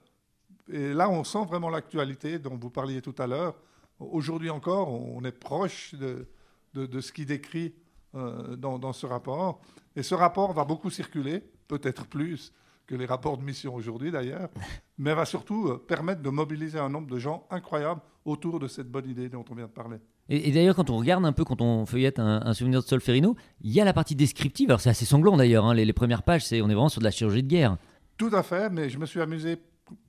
et 0.73 0.93
là, 0.93 1.09
on 1.09 1.25
sent 1.25 1.45
vraiment 1.47 1.71
l'actualité 1.71 2.39
dont 2.39 2.57
vous 2.57 2.71
parliez 2.71 3.01
tout 3.01 3.15
à 3.19 3.27
l'heure. 3.27 3.55
Aujourd'hui 3.99 4.51
encore, 4.51 4.93
on 4.93 5.25
est 5.25 5.33
proche 5.33 5.95
de, 5.95 6.27
de, 6.75 7.01
ce 7.01 7.13
qu'il 7.13 7.27
décrit 7.27 7.75
euh, 8.14 8.57
dans, 8.57 8.79
dans, 8.79 8.93
ce 8.93 9.07
rapport. 9.07 9.61
Et 9.95 10.02
ce 10.02 10.14
rapport 10.14 10.52
va 10.52 10.64
beaucoup 10.64 10.90
circuler, 10.90 11.43
peut-être 11.69 12.07
plus 12.07 12.52
que 12.87 12.95
les 12.95 13.07
rapports 13.07 13.37
de 13.37 13.43
mission 13.43 13.75
aujourd'hui 13.75 14.11
d'ailleurs, 14.11 14.49
mais 14.99 15.14
va 15.14 15.25
surtout 15.25 15.69
euh, 15.69 15.79
permettre 15.79 16.23
de 16.23 16.31
mobiliser 16.31 16.79
un 16.79 16.88
nombre 16.88 17.09
de 17.09 17.19
gens 17.19 17.47
incroyables 17.50 18.00
autour 18.25 18.59
de 18.59 18.69
cette 18.69 18.90
bonne 18.90 19.09
idée 19.09 19.29
dont 19.29 19.45
on 19.50 19.55
vient 19.55 19.67
de 19.67 19.71
parler. 19.71 19.99
Et, 20.29 20.50
d'ailleurs, 20.50 20.75
quand 20.75 20.90
on 20.90 20.97
regarde 20.97 21.25
un 21.25 21.33
peu, 21.33 21.45
quand 21.45 21.62
on 21.62 21.87
feuillette 21.87 22.19
un, 22.19 22.52
souvenir 22.52 22.83
de 22.83 22.87
Solferino, 22.87 23.37
il 23.61 23.71
y 23.71 23.81
a 23.81 23.85
la 23.85 23.93
partie 23.93 24.17
descriptive. 24.17 24.69
Alors 24.71 24.81
c'est 24.81 24.90
assez 24.90 25.05
sanglant 25.05 25.37
d'ailleurs. 25.37 25.64
Hein, 25.64 25.75
les, 25.75 25.93
premières 25.93 26.25
pages, 26.25 26.45
c'est 26.45 26.61
on 26.61 26.69
est 26.69 26.75
vraiment 26.75 26.88
sur 26.88 27.00
de 27.00 27.05
la 27.05 27.12
chirurgie 27.12 27.45
de 27.45 27.49
guerre. 27.49 27.76
Tout 28.17 28.31
à 28.33 28.43
fait, 28.43 28.69
mais 28.69 28.88
je 28.88 28.99
me 28.99 29.07
suis 29.07 29.21
amusé 29.21 29.57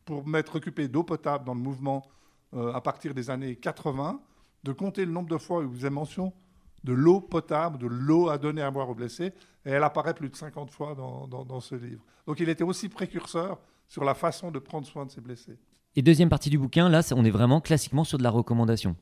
pour 0.05 0.27
m'être 0.27 0.55
occupé 0.55 0.87
d'eau 0.87 1.03
potable 1.03 1.45
dans 1.45 1.53
le 1.53 1.59
mouvement 1.59 2.07
euh, 2.53 2.73
à 2.73 2.81
partir 2.81 3.13
des 3.13 3.29
années 3.29 3.55
80, 3.55 4.21
de 4.63 4.71
compter 4.71 5.05
le 5.05 5.11
nombre 5.11 5.29
de 5.29 5.37
fois 5.37 5.61
où 5.61 5.69
vous 5.69 5.85
avez 5.85 5.93
mention 5.93 6.33
de 6.83 6.93
l'eau 6.93 7.19
potable, 7.19 7.77
de 7.77 7.87
l'eau 7.87 8.29
à 8.29 8.37
donner 8.37 8.61
à 8.61 8.71
boire 8.71 8.89
aux 8.89 8.95
blessés, 8.95 9.33
et 9.65 9.71
elle 9.71 9.83
apparaît 9.83 10.13
plus 10.13 10.29
de 10.29 10.35
50 10.35 10.71
fois 10.71 10.95
dans, 10.95 11.27
dans, 11.27 11.59
ce 11.59 11.75
livre. 11.75 12.03
Donc 12.25 12.39
il 12.39 12.47
était 12.47 12.63
aussi 12.63 12.87
précurseur 12.87 13.59
sur 13.89 14.03
la 14.03 14.13
façon 14.13 14.51
de 14.51 14.59
prendre 14.59 14.87
soin 14.87 15.05
de 15.05 15.11
ses 15.11 15.21
blessés. 15.21 15.57
Et 15.95 16.01
deuxième 16.01 16.29
partie 16.29 16.49
du 16.49 16.57
bouquin, 16.57 16.89
là, 16.89 17.01
on 17.15 17.25
est 17.25 17.31
vraiment 17.31 17.59
classiquement 17.59 18.03
sur 18.03 18.17
de 18.17 18.23
la 18.23 18.29
recommandation. 18.29 18.95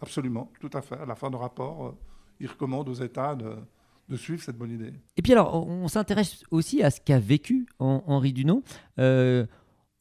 Absolument, 0.00 0.50
tout 0.60 0.70
à 0.72 0.82
fait. 0.82 0.96
À 0.96 1.06
la 1.06 1.14
fin 1.14 1.30
du 1.30 1.36
rapport, 1.36 1.86
euh, 1.86 1.98
il 2.38 2.46
recommande 2.46 2.88
aux 2.88 2.94
États 2.94 3.34
de, 3.34 4.16
suivre 4.16 4.42
cette 4.42 4.58
bonne 4.58 4.70
idée. 4.70 4.92
Et 5.16 5.22
puis 5.22 5.32
alors, 5.32 5.66
on 5.66 5.88
s'intéresse 5.88 6.44
aussi 6.50 6.82
à 6.82 6.90
ce 6.90 7.00
qu'a 7.00 7.18
vécu 7.18 7.66
Henri 7.78 8.34
Dunant. 8.34 8.62
Euh, 8.98 9.46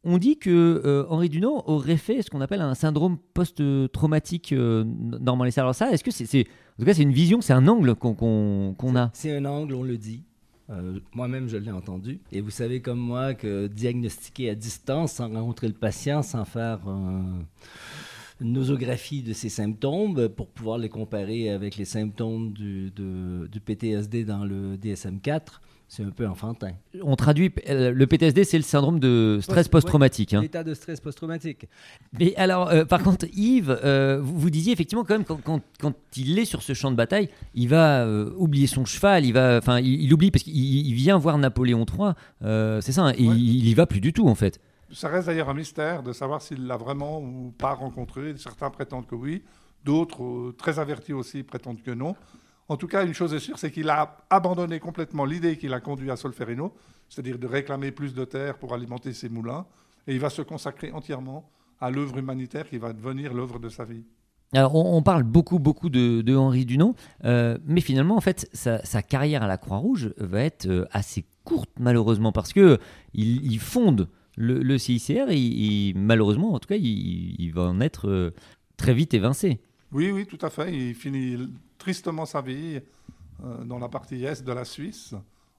on 0.03 0.17
dit 0.17 0.37
que 0.37 0.81
euh, 0.83 1.05
Henri 1.09 1.29
Dunant 1.29 1.63
aurait 1.67 1.97
fait 1.97 2.21
ce 2.21 2.29
qu'on 2.29 2.41
appelle 2.41 2.61
un 2.61 2.73
syndrome 2.73 3.17
post-traumatique 3.33 4.51
euh, 4.53 4.83
Alors 5.57 5.75
ça, 5.75 5.91
est-ce 5.91 6.03
que 6.03 6.11
c'est, 6.11 6.39
en 6.41 6.79
tout 6.79 6.85
cas, 6.85 6.93
c'est 6.93 7.03
une 7.03 7.11
vision, 7.11 7.41
c'est 7.41 7.53
un 7.53 7.67
angle 7.67 7.95
qu'on, 7.95 8.95
a? 8.95 9.11
C'est 9.13 9.35
un 9.35 9.45
angle, 9.45 9.75
on 9.75 9.83
le 9.83 9.97
dit. 9.97 10.23
moi-même, 11.13 11.47
je 11.47 11.57
l'ai 11.57 11.71
entendu. 11.71 12.19
Et 12.31 12.41
vous 12.41 12.49
savez 12.49 12.81
comme 12.81 12.99
moi 12.99 13.33
que 13.33 13.67
diagnostiquer 13.67 14.49
à 14.49 14.55
distance, 14.55 15.13
sans 15.13 15.31
rencontrer 15.31 15.67
le 15.67 15.73
patient, 15.73 16.23
sans 16.23 16.45
faire 16.45 16.79
nosographie 18.39 19.21
de 19.21 19.33
ces 19.33 19.49
symptômes 19.49 20.29
pour 20.29 20.47
pouvoir 20.47 20.79
les 20.79 20.89
comparer 20.89 21.49
avec 21.49 21.77
les 21.77 21.85
symptômes 21.85 22.53
du, 22.53 22.91
du 22.91 23.59
PTSD 23.59 24.25
dans 24.25 24.45
le 24.45 24.77
DSM-4. 24.77 25.59
C'est 25.91 26.05
un 26.05 26.09
peu 26.09 26.25
enfantin. 26.25 26.71
On 27.03 27.17
traduit 27.17 27.51
euh, 27.67 27.91
le 27.91 28.07
PTSD, 28.07 28.45
c'est 28.45 28.55
le 28.55 28.63
syndrome 28.63 29.01
de 29.01 29.39
stress 29.41 29.67
post-traumatique. 29.67 30.33
Hein. 30.33 30.39
L'état 30.39 30.63
de 30.63 30.73
stress 30.73 31.01
post-traumatique. 31.01 31.67
Mais 32.17 32.33
alors, 32.37 32.69
euh, 32.69 32.85
par 32.85 33.03
contre, 33.03 33.25
Yves, 33.33 33.77
euh, 33.83 34.17
vous, 34.23 34.39
vous, 34.39 34.49
disiez 34.49 34.71
effectivement 34.71 35.03
quand 35.03 35.15
même 35.15 35.25
quand, 35.25 35.41
quand, 35.43 35.59
quand, 35.81 35.93
il 36.15 36.39
est 36.39 36.45
sur 36.45 36.61
ce 36.61 36.73
champ 36.73 36.91
de 36.91 36.95
bataille, 36.95 37.27
il 37.55 37.67
va 37.67 38.07
oublier 38.37 38.67
son 38.67 38.85
cheval, 38.85 39.25
il 39.25 39.33
va, 39.33 39.57
enfin, 39.57 39.81
il, 39.81 40.13
oublie 40.13 40.31
parce 40.31 40.43
qu'il 40.43 40.93
vient 40.93 41.17
voir 41.17 41.37
Napoléon 41.37 41.85
III, 41.85 42.13
c'est 42.81 42.93
ça, 42.93 43.07
hein, 43.07 43.13
et 43.17 43.23
il, 43.23 43.67
y 43.67 43.73
va 43.73 43.85
plus 43.85 43.99
du 43.99 44.13
tout 44.13 44.29
en 44.29 44.35
fait. 44.35 44.61
Ça 44.93 45.09
reste 45.09 45.27
d'ailleurs 45.27 45.49
un 45.49 45.53
mystère 45.53 46.03
de 46.03 46.13
savoir 46.13 46.41
s'il 46.41 46.67
l'a 46.67 46.77
vraiment 46.77 47.19
ou 47.19 47.53
pas 47.57 47.73
rencontré. 47.73 48.33
Certains 48.37 48.69
prétendent 48.69 49.07
que 49.07 49.15
oui, 49.15 49.43
d'autres, 49.83 50.53
très 50.57 50.79
avertis 50.79 51.11
aussi, 51.11 51.43
prétendent 51.43 51.81
que 51.81 51.91
non. 51.91 52.15
En 52.71 52.77
tout 52.77 52.87
cas, 52.87 53.05
une 53.05 53.13
chose 53.13 53.33
est 53.33 53.39
sûre, 53.39 53.59
c'est 53.59 53.69
qu'il 53.69 53.89
a 53.89 54.15
abandonné 54.29 54.79
complètement 54.79 55.25
l'idée 55.25 55.57
qui 55.57 55.67
l'a 55.67 55.81
conduit 55.81 56.09
à 56.09 56.15
Solferino, 56.15 56.73
c'est-à-dire 57.09 57.37
de 57.37 57.45
réclamer 57.45 57.91
plus 57.91 58.13
de 58.13 58.23
terre 58.23 58.57
pour 58.57 58.73
alimenter 58.73 59.11
ses 59.11 59.27
moulins, 59.27 59.65
et 60.07 60.13
il 60.13 60.21
va 60.21 60.29
se 60.29 60.41
consacrer 60.41 60.89
entièrement 60.93 61.51
à 61.81 61.91
l'œuvre 61.91 62.17
humanitaire 62.17 62.69
qui 62.69 62.77
va 62.77 62.93
devenir 62.93 63.33
l'œuvre 63.33 63.59
de 63.59 63.67
sa 63.67 63.83
vie. 63.83 64.05
Alors, 64.53 64.75
on, 64.75 65.03
parle 65.03 65.23
beaucoup, 65.23 65.59
beaucoup 65.59 65.89
de, 65.89 66.33
Henri 66.33 66.63
Dunant, 66.63 66.95
euh, 67.25 67.57
mais 67.65 67.81
finalement, 67.81 68.15
en 68.15 68.21
fait, 68.21 68.49
sa, 68.53 69.01
carrière 69.01 69.43
à 69.43 69.47
la 69.47 69.57
Croix-Rouge 69.57 70.13
va 70.15 70.39
être 70.41 70.67
euh, 70.67 70.85
assez 70.91 71.25
courte, 71.43 71.71
malheureusement, 71.77 72.31
parce 72.31 72.53
que 72.53 72.77
il, 73.13 73.59
fonde 73.59 74.07
le, 74.37 74.77
CICR 74.77 75.25
et, 75.29 75.91
malheureusement, 75.97 76.53
en 76.53 76.59
tout 76.59 76.69
cas, 76.69 76.77
il, 76.77 77.51
va 77.53 77.63
en 77.63 77.81
être 77.81 78.07
euh, 78.07 78.33
très 78.77 78.93
vite 78.93 79.13
évincé. 79.13 79.59
Oui, 79.91 80.11
oui, 80.11 80.25
tout 80.25 80.39
à 80.41 80.49
fait. 80.49 80.73
Il 80.73 80.95
finit 80.95 81.53
tristement 81.77 82.25
sa 82.25 82.41
vie 82.41 82.79
euh, 83.43 83.63
dans 83.63 83.79
la 83.79 83.89
partie 83.89 84.23
est 84.23 84.43
de 84.43 84.51
la 84.51 84.65
Suisse, 84.65 85.13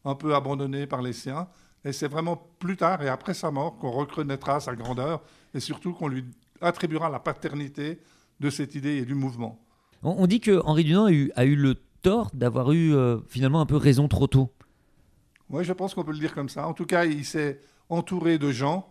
un 0.05 0.15
peu 0.15 0.35
abandonné 0.35 0.87
par 0.87 1.03
les 1.03 1.12
siens. 1.12 1.49
Et 1.85 1.93
c'est 1.93 2.09
vraiment 2.09 2.37
plus 2.59 2.77
tard 2.77 3.03
et 3.03 3.09
après 3.09 3.35
sa 3.35 3.51
mort 3.51 3.77
qu'on 3.77 3.91
reconnaîtra 3.91 4.61
sa 4.61 4.77
grandeur 4.77 5.23
et 5.53 5.61
surtout 5.61 5.93
qu'on 5.93 6.09
lui 6.09 6.25
attribuera 6.61 7.11
la 7.11 7.19
paternité 7.19 7.99
de 8.39 8.51
cette 8.51 8.75
idée 8.77 8.99
et 8.99 9.05
du 9.05 9.15
mouvement. 9.15 9.61
On, 10.05 10.27
dit 10.27 10.41
que 10.41 10.61
Henri 10.65 10.85
Dunant 10.85 11.07
a 11.07 11.12
eu, 11.12 11.33
a 11.37 11.45
eu 11.45 11.57
le 11.57 11.77
tort 12.03 12.31
d'avoir 12.35 12.73
eu 12.73 12.95
euh, 12.95 13.19
finalement 13.29 13.61
un 13.61 13.67
peu 13.67 13.77
raison 13.77 14.09
trop 14.09 14.27
tôt. 14.27 14.53
Oui, 15.51 15.65
je 15.65 15.73
pense 15.73 15.95
qu'on 15.95 16.05
peut 16.05 16.12
le 16.12 16.19
dire 16.19 16.35
comme 16.35 16.49
ça. 16.49 16.67
En 16.67 16.73
tout 16.73 16.87
cas, 16.87 17.05
il 17.05 17.25
s'est 17.25 17.61
entouré 17.89 18.39
de 18.39 18.51
gens 18.51 18.89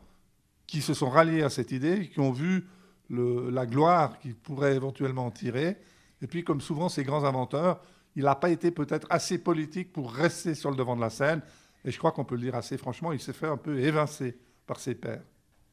qui 0.68 0.82
se 0.82 0.94
sont 0.94 1.10
ralliés 1.10 1.44
à 1.44 1.50
cette 1.50 1.72
idée, 1.72 2.10
qui 2.10 2.20
ont 2.20 2.32
vu 2.32 2.68
la 3.12 3.66
gloire 3.66 4.20
qu'il 4.20 4.36
pourrait 4.36 4.76
éventuellement 4.76 5.26
en 5.26 5.32
tirer 5.32 5.78
et 6.22 6.28
puis, 6.28 6.44
comme 6.44 6.62
souvent 6.62 6.90
ces 6.90 7.04
grands 7.04 7.24
inventeurs, 7.24 7.82
il 8.16 8.24
n'a 8.24 8.36
pas 8.36 8.50
été 8.50 8.72
peut-être 8.72 9.08
assez 9.10 9.38
politique 9.38 9.92
pour 9.92 10.14
rester 10.14 10.54
sur 10.54 10.70
le 10.70 10.78
devant 10.78 10.96
de 10.96 11.02
la 11.02 11.10
scène. 11.10 11.42
Et 11.84 11.92
je 11.92 11.98
crois 11.98 12.12
qu'on 12.12 12.26
peut 12.26 12.36
le 12.36 12.42
dire 12.42 12.56
assez 12.56 12.78
franchement, 12.78 13.12
il 13.12 13.20
s'est 13.20 13.34
fait 13.34 13.48
un 13.48 13.58
peu 13.58 13.80
évincer 13.80 14.38
par 14.68 14.80
ses 14.80 14.96
pairs. 14.96 15.24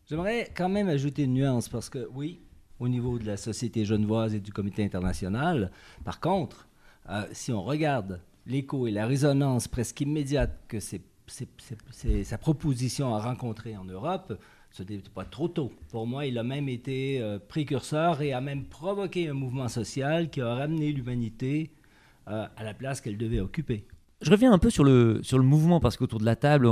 J'aimerais 0.09 0.51
quand 0.57 0.71
même 0.71 0.89
ajouter 0.89 1.25
une 1.25 1.35
nuance 1.35 1.69
parce 1.69 1.91
que 1.91 2.09
oui, 2.15 2.41
au 2.81 2.89
niveau 2.89 3.19
de 3.19 3.27
la 3.27 3.37
Société 3.37 3.85
genevoise 3.85 4.35
et 4.35 4.41
du 4.41 4.53
Comité 4.53 4.83
international, 4.83 5.71
par 6.05 6.19
contre, 6.21 6.67
euh, 7.11 7.27
si 7.33 7.53
on 7.53 7.63
regarde 7.63 8.23
l'écho 8.47 8.87
et 8.87 8.91
la 8.91 9.07
résonance 9.07 9.69
presque 9.69 10.01
immédiate 10.01 10.65
que 10.67 10.79
sa 10.81 12.39
proposition 12.39 13.15
a 13.15 13.21
rencontré 13.21 13.77
en 13.77 13.85
Europe, 13.85 14.33
ce 14.71 14.83
n'était 14.83 15.11
pas 15.15 15.25
trop 15.25 15.49
tôt. 15.49 15.73
Pour 15.91 16.07
moi, 16.07 16.27
il 16.27 16.39
a 16.39 16.43
même 16.43 16.69
été 16.69 17.21
euh, 17.21 17.39
précurseur 17.39 18.23
et 18.23 18.33
a 18.33 18.41
même 18.41 18.65
provoqué 18.65 19.29
un 19.29 19.35
mouvement 19.35 19.69
social 19.69 20.31
qui 20.31 20.41
a 20.41 20.55
ramené 20.55 20.93
l'humanité 20.93 21.71
euh, 22.31 22.47
à 22.59 22.63
la 22.63 22.75
place 22.75 23.01
qu'elle 23.01 23.17
devait 23.17 23.41
occuper. 23.41 23.87
Je 24.21 24.31
reviens 24.31 24.53
un 24.53 24.59
peu 24.59 24.69
sur 24.69 24.85
le, 24.85 25.21
sur 25.23 25.39
le 25.39 25.45
mouvement, 25.45 25.81
parce 25.81 25.97
qu'autour 25.97 26.21
de 26.21 26.27
la 26.27 26.37
table, 26.37 26.69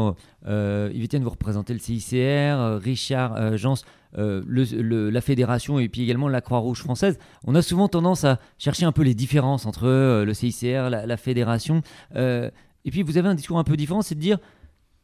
euh, 0.46 0.92
vous 0.92 1.30
représenter 1.30 1.72
le 1.72 1.78
CICR, 1.78 2.14
euh, 2.14 2.76
Richard 2.76 3.56
Jans, 3.56 3.76
la 4.12 5.20
fédération 5.22 5.78
et 5.78 5.88
puis 5.88 6.02
également 6.02 6.28
la 6.28 6.42
Croix-Rouge 6.42 6.80
française. 6.80 7.18
On 7.44 7.54
a 7.54 7.62
souvent 7.62 7.88
tendance 7.88 8.24
à 8.24 8.38
chercher 8.58 8.84
un 8.84 8.92
peu 8.92 9.02
les 9.02 9.14
différences 9.14 9.64
entre 9.64 9.86
le 10.24 10.34
CICR, 10.34 10.90
la 10.90 11.16
fédération. 11.16 11.80
et 12.14 12.50
puis 12.90 13.02
vous 13.02 13.16
avez 13.16 13.28
un 13.28 13.34
discours 13.34 13.58
un 13.58 13.64
peu 13.64 13.76
différent, 13.76 14.02
c'est 14.02 14.14
de 14.14 14.20
dire 14.20 14.38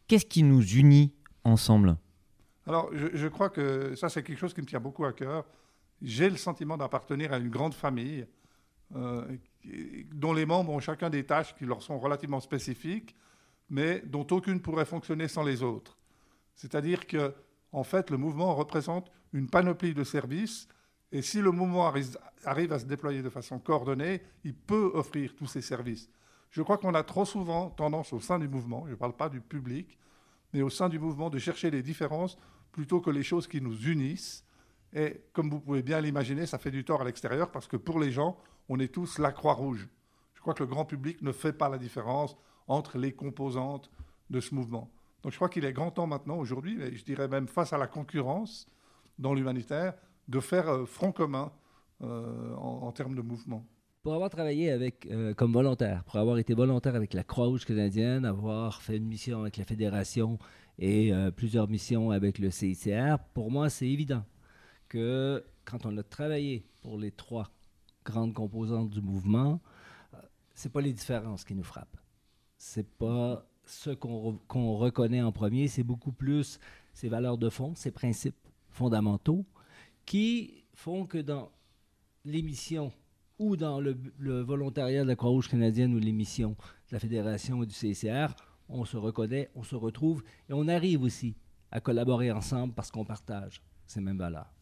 qu'est-ce 0.06 0.26
qui 0.26 0.42
nous 0.42 0.62
unit 0.62 1.12
ensemble? 1.44 1.96
Alors, 2.66 2.90
je, 2.92 3.26
crois 3.26 3.50
que 3.50 3.94
ça, 3.96 4.08
c'est 4.08 4.22
quelque 4.22 4.38
chose 4.38 4.54
qui 4.54 4.60
me 4.60 4.66
tient 4.66 4.80
beaucoup 4.80 5.04
à 5.04 5.12
cœur. 5.12 5.44
J'ai 6.00 6.30
le 6.30 6.36
sentiment 6.36 6.76
d'appartenir 6.76 7.32
à 7.32 7.38
une 7.38 7.48
grande 7.48 7.74
famille 7.74 8.26
euh, 8.94 9.36
dont 10.12 10.32
les 10.32 10.46
membres 10.46 10.70
ont 10.72 10.80
chacun 10.80 11.10
des 11.10 11.24
tâches 11.24 11.54
qui 11.56 11.64
leur 11.64 11.82
sont 11.82 11.98
relativement 11.98 12.40
spécifiques, 12.40 13.16
mais 13.68 14.00
dont 14.06 14.26
aucune 14.30 14.60
pourrait 14.60 14.84
fonctionner 14.84 15.28
sans 15.28 15.42
les 15.42 15.62
autres. 15.62 15.98
C'est-à-dire 16.54 17.06
que, 17.06 17.34
en 17.72 17.84
fait, 17.84 18.10
le 18.10 18.16
mouvement 18.16 18.54
représente 18.54 19.10
une 19.32 19.48
panoplie 19.48 19.94
de 19.94 20.04
services, 20.04 20.68
et 21.10 21.22
si 21.22 21.40
le 21.40 21.50
mouvement 21.50 21.92
arrive 22.44 22.72
à 22.72 22.78
se 22.78 22.84
déployer 22.84 23.22
de 23.22 23.30
façon 23.30 23.58
coordonnée, 23.58 24.22
il 24.44 24.54
peut 24.54 24.90
offrir 24.94 25.34
tous 25.34 25.46
ces 25.46 25.62
services. 25.62 26.08
Je 26.50 26.62
crois 26.62 26.78
qu'on 26.78 26.94
a 26.94 27.02
trop 27.02 27.24
souvent 27.24 27.70
tendance 27.70 28.12
au 28.12 28.20
sein 28.20 28.38
du 28.38 28.48
mouvement, 28.48 28.84
je 28.86 28.92
ne 28.92 28.96
parle 28.96 29.16
pas 29.16 29.28
du 29.28 29.40
public, 29.40 29.98
mais 30.52 30.62
au 30.62 30.70
sein 30.70 30.88
du 30.88 30.98
mouvement, 30.98 31.30
de 31.30 31.38
chercher 31.38 31.70
les 31.70 31.82
différences 31.82 32.36
plutôt 32.72 33.00
que 33.00 33.10
les 33.10 33.22
choses 33.22 33.46
qui 33.46 33.60
nous 33.60 33.88
unissent. 33.88 34.44
Et 34.94 35.22
comme 35.32 35.50
vous 35.50 35.60
pouvez 35.60 35.82
bien 35.82 36.00
l'imaginer, 36.00 36.46
ça 36.46 36.58
fait 36.58 36.70
du 36.70 36.84
tort 36.84 37.00
à 37.00 37.04
l'extérieur 37.04 37.50
parce 37.50 37.66
que 37.66 37.76
pour 37.76 37.98
les 37.98 38.10
gens, 38.10 38.36
on 38.68 38.78
est 38.78 38.92
tous 38.92 39.18
la 39.18 39.32
Croix-Rouge. 39.32 39.88
Je 40.34 40.40
crois 40.40 40.54
que 40.54 40.62
le 40.62 40.68
grand 40.68 40.84
public 40.84 41.22
ne 41.22 41.32
fait 41.32 41.52
pas 41.52 41.68
la 41.68 41.78
différence 41.78 42.36
entre 42.66 42.98
les 42.98 43.12
composantes 43.12 43.90
de 44.30 44.40
ce 44.40 44.54
mouvement. 44.54 44.90
Donc 45.22 45.32
je 45.32 45.36
crois 45.36 45.48
qu'il 45.48 45.64
est 45.64 45.72
grand 45.72 45.90
temps 45.90 46.06
maintenant, 46.06 46.36
aujourd'hui, 46.36 46.80
et 46.82 46.96
je 46.96 47.04
dirais 47.04 47.28
même 47.28 47.46
face 47.46 47.72
à 47.72 47.78
la 47.78 47.86
concurrence 47.86 48.66
dans 49.18 49.34
l'humanitaire, 49.34 49.94
de 50.28 50.40
faire 50.40 50.68
euh, 50.68 50.86
front 50.86 51.12
commun 51.12 51.52
euh, 52.02 52.54
en 52.56 52.90
termes 52.92 53.14
de 53.14 53.22
mouvement. 53.22 53.66
Pour 54.02 54.14
avoir 54.14 54.30
travaillé 54.30 54.72
avec, 54.72 55.06
euh, 55.06 55.32
comme 55.32 55.52
volontaire, 55.52 56.02
pour 56.02 56.16
avoir 56.16 56.36
été 56.38 56.54
volontaire 56.54 56.96
avec 56.96 57.14
la 57.14 57.22
Croix-Rouge 57.22 57.64
canadienne, 57.64 58.24
avoir 58.24 58.82
fait 58.82 58.96
une 58.96 59.06
mission 59.06 59.42
avec 59.42 59.56
la 59.56 59.64
Fédération 59.64 60.40
et 60.80 61.12
euh, 61.12 61.30
plusieurs 61.30 61.68
missions 61.68 62.10
avec 62.10 62.40
le 62.40 62.50
CICR, 62.50 63.18
pour 63.32 63.52
moi, 63.52 63.70
c'est 63.70 63.86
évident 63.86 64.24
que 64.88 65.44
quand 65.64 65.86
on 65.86 65.96
a 65.98 66.02
travaillé 66.02 66.64
pour 66.80 66.98
les 66.98 67.12
trois 67.12 67.48
grandes 68.04 68.34
composantes 68.34 68.90
du 68.90 69.00
mouvement, 69.00 69.60
euh, 70.14 70.18
c'est 70.52 70.72
pas 70.72 70.80
les 70.80 70.92
différences 70.92 71.44
qui 71.44 71.54
nous 71.54 71.62
frappent. 71.62 71.96
C'est 72.58 72.88
pas 72.98 73.46
ce 73.64 73.90
qu'on 73.90 74.76
reconnaît 74.78 75.22
en 75.22 75.30
premier, 75.30 75.68
c'est 75.68 75.84
beaucoup 75.84 76.10
plus 76.10 76.58
ces 76.92 77.08
valeurs 77.08 77.38
de 77.38 77.48
fond, 77.48 77.76
ces 77.76 77.92
principes 77.92 78.48
fondamentaux 78.68 79.44
qui 80.06 80.64
font 80.74 81.06
que 81.06 81.18
dans 81.18 81.52
les 82.24 82.42
missions 82.42 82.90
ou 83.42 83.56
dans 83.56 83.80
le, 83.80 83.96
volontariat 84.42 85.02
de 85.02 85.08
la 85.08 85.16
Croix-Rouge 85.16 85.48
canadienne 85.48 85.94
ou 85.94 85.98
l'émission 85.98 86.50
de 86.50 86.92
la 86.92 87.00
Fédération 87.00 87.62
et 87.62 87.66
du 87.66 87.74
CCR, 87.74 88.28
on 88.68 88.84
se 88.84 88.96
reconnaît, 88.96 89.50
on 89.56 89.64
se 89.64 89.74
retrouve 89.74 90.22
et 90.48 90.52
on 90.52 90.68
arrive 90.68 91.02
aussi 91.02 91.34
à 91.72 91.80
collaborer 91.80 92.30
ensemble 92.30 92.72
parce 92.72 92.90
qu'on 92.90 93.04
partage 93.04 93.60
ces 93.86 94.00
mêmes 94.00 94.18
valeurs. 94.18 94.54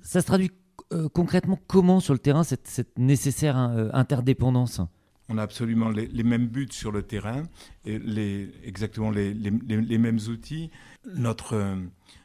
Ça, 0.00 0.22
se 0.22 0.26
traduit 0.26 0.50
euh, 0.92 1.08
concrètement 1.10 1.58
comment 1.66 2.00
sur 2.00 2.14
le 2.14 2.18
terrain 2.18 2.42
cette, 2.42 2.98
nécessaire 2.98 3.58
euh, 3.58 3.90
interdépendance? 3.92 4.80
On 5.28 5.36
a 5.36 5.42
absolument 5.42 5.90
les, 5.90 6.22
mêmes 6.22 6.46
buts 6.46 6.68
sur 6.70 6.92
le 6.92 7.02
terrain 7.02 7.42
et 7.84 7.98
les, 7.98 8.48
exactement 8.64 9.10
les, 9.10 9.34
les 9.34 9.98
mêmes 9.98 10.20
outils. 10.28 10.70
Notre, 11.16 11.54
euh, 11.54 11.76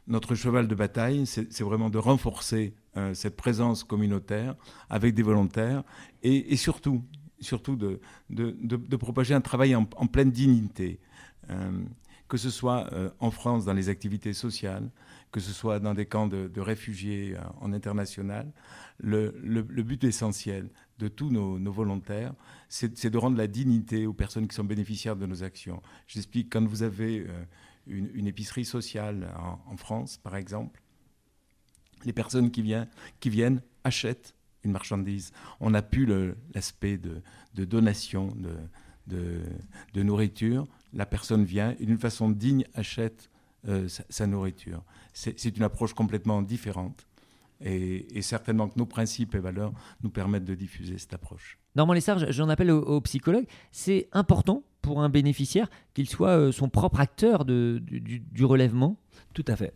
notre 0.08 0.36
cheval 0.36 0.68
de 0.68 0.76
bataille, 0.76 1.26
c'est 1.26 1.62
vraiment 1.62 1.90
de 1.90 1.98
renforcer 1.98 2.76
euh, 2.98 3.14
cette 3.14 3.38
présence 3.38 3.86
communautaire 3.86 4.54
avec 4.90 5.14
des 5.16 5.24
volontaires 5.24 5.84
et, 6.24 6.58
surtout, 6.58 7.06
surtout 7.40 7.78
de, 7.78 8.02
de, 8.30 8.96
propager 8.98 9.34
un 9.34 9.40
travail 9.40 9.76
en, 9.76 9.86
pleine 9.86 10.30
dignité, 10.30 11.00
euh, 11.50 11.72
que 12.28 12.36
ce 12.36 12.50
soit 12.50 12.92
euh, 12.92 13.10
en 13.20 13.32
France 13.32 13.64
dans 13.64 13.72
les 13.72 13.88
activités 13.88 14.34
sociales, 14.34 14.92
que 15.32 15.40
ce 15.40 15.54
soit 15.54 15.80
dans 15.80 15.94
des 15.94 16.06
camps 16.06 16.28
de, 16.28 16.60
réfugiés 16.60 17.38
en 17.62 17.72
international. 17.72 18.52
Le, 19.00 19.32
but 19.62 20.04
essentiel 20.04 20.70
de 21.00 21.08
tous 21.08 21.30
nos, 21.30 21.72
volontaires, 21.72 22.34
c'est 22.68 23.10
de 23.10 23.18
rendre 23.18 23.38
la 23.38 23.48
dignité 23.48 24.06
aux 24.06 24.14
personnes 24.14 24.50
qui 24.50 24.56
sont 24.56 24.66
bénéficiaires 24.66 25.16
de 25.16 25.26
nos 25.26 25.44
actions. 25.44 25.82
J'explique, 26.08 26.52
quand 26.52 26.68
vous 26.68 26.84
avez 26.84 27.26
une, 27.88 28.28
épicerie 28.28 28.66
sociale 28.66 29.34
en 29.66 29.78
France, 29.78 30.18
par 30.18 30.36
exemple, 30.36 30.82
les 32.06 32.14
personnes 32.14 32.52
qui 32.52 32.62
viennent, 32.62 32.88
qui 33.20 33.30
viennent 33.30 33.62
achètent 33.84 34.36
une 34.64 34.72
marchandise. 34.72 35.32
On 35.60 35.72
n'a 35.72 35.82
plus 35.82 36.08
l'aspect 36.54 36.98
de, 36.98 37.66
donation 37.66 38.34
de, 39.08 39.42
de, 39.94 40.04
nourriture. 40.04 40.68
La 40.94 41.06
personne 41.06 41.44
vient 41.44 41.76
et 41.80 41.86
d'une 41.86 41.98
façon 41.98 42.30
digne 42.30 42.66
achète 42.74 43.30
euh, 43.68 43.88
sa, 43.88 44.28
nourriture. 44.28 44.84
C'est 45.14 45.58
une 45.58 45.64
approche 45.64 45.94
complètement 45.94 46.42
différente. 46.42 47.08
Et, 47.64 48.22
certainement 48.22 48.68
que 48.68 48.80
nos 48.80 48.88
principes 48.88 49.36
et 49.36 49.40
valeurs 49.40 49.72
nous 50.02 50.10
permettent 50.10 50.46
de 50.46 50.56
diffuser 50.56 50.98
cette 50.98 51.14
approche. 51.14 51.60
Normand 51.76 51.94
Lessard, 51.94 52.32
j'en 52.32 52.50
appelle 52.50 52.72
aux, 52.72 53.02
psychologues. 53.02 53.48
C'est 53.72 54.10
important 54.14 54.64
pour 54.82 55.02
un 55.02 55.10
bénéficiaire 55.10 55.70
qu'il 55.94 56.10
soit 56.10 56.52
son 56.52 56.70
propre 56.70 57.00
acteur 57.00 57.46
de, 57.46 57.80
du, 57.84 58.20
du 58.20 58.46
relèvement? 58.46 58.98
Tout 59.34 59.46
à 59.48 59.56
fait. 59.56 59.76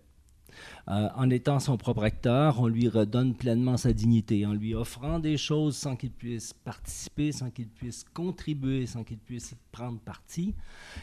Euh, 0.88 1.10
en 1.16 1.30
étant 1.30 1.60
son 1.60 1.78
propre 1.78 2.04
acteur, 2.04 2.60
on 2.60 2.68
lui 2.68 2.88
redonne 2.88 3.36
pleinement 3.36 3.78
sa 3.78 3.94
dignité, 3.94 4.46
en 4.46 4.54
lui 4.54 4.74
offrant 4.76 5.20
des 5.20 5.38
choses 5.38 5.76
sans 5.76 5.96
qu'il 5.96 6.12
puisse 6.12 6.54
participer, 6.54 7.32
sans 7.32 7.50
qu'il 7.50 7.68
puisse 7.68 8.04
contribuer, 8.14 8.86
sans 8.86 9.04
qu'il 9.04 9.18
puisse 9.18 9.56
prendre 9.72 10.00
parti. 10.00 10.54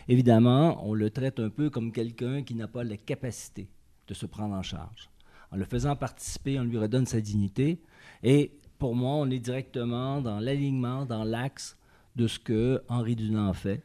Évidemment, 0.09 0.87
on 0.87 0.95
le 0.95 1.11
traite 1.11 1.41
un 1.41 1.51
peu 1.51 1.71
comme 1.71 1.93
quelqu'un 1.93 2.43
qui 2.43 2.55
n'a 2.55 2.69
pas 2.69 2.85
la 2.85 2.97
capacité 2.97 3.69
de 4.09 4.15
se 4.15 4.27
prendre 4.27 4.55
en 4.55 4.63
charge. 4.63 5.11
En 5.51 5.57
le 5.57 5.65
faisant 5.65 5.97
participer, 5.97 6.59
on 6.59 6.65
lui 6.65 6.79
redonne 6.79 7.07
sa 7.07 7.21
dignité. 7.21 7.81
Et 8.23 8.53
pour 8.79 8.95
moi, 8.95 9.15
on 9.17 9.31
est 9.31 9.39
directement 9.39 10.21
dans 10.21 10.41
l'alignement, 10.41 11.05
dans 11.05 11.25
l'axe 11.25 11.77
de 12.17 12.27
ce 12.27 12.39
que 12.39 12.83
Henri 12.89 13.17
Dunant 13.17 13.53
fait, 13.53 13.83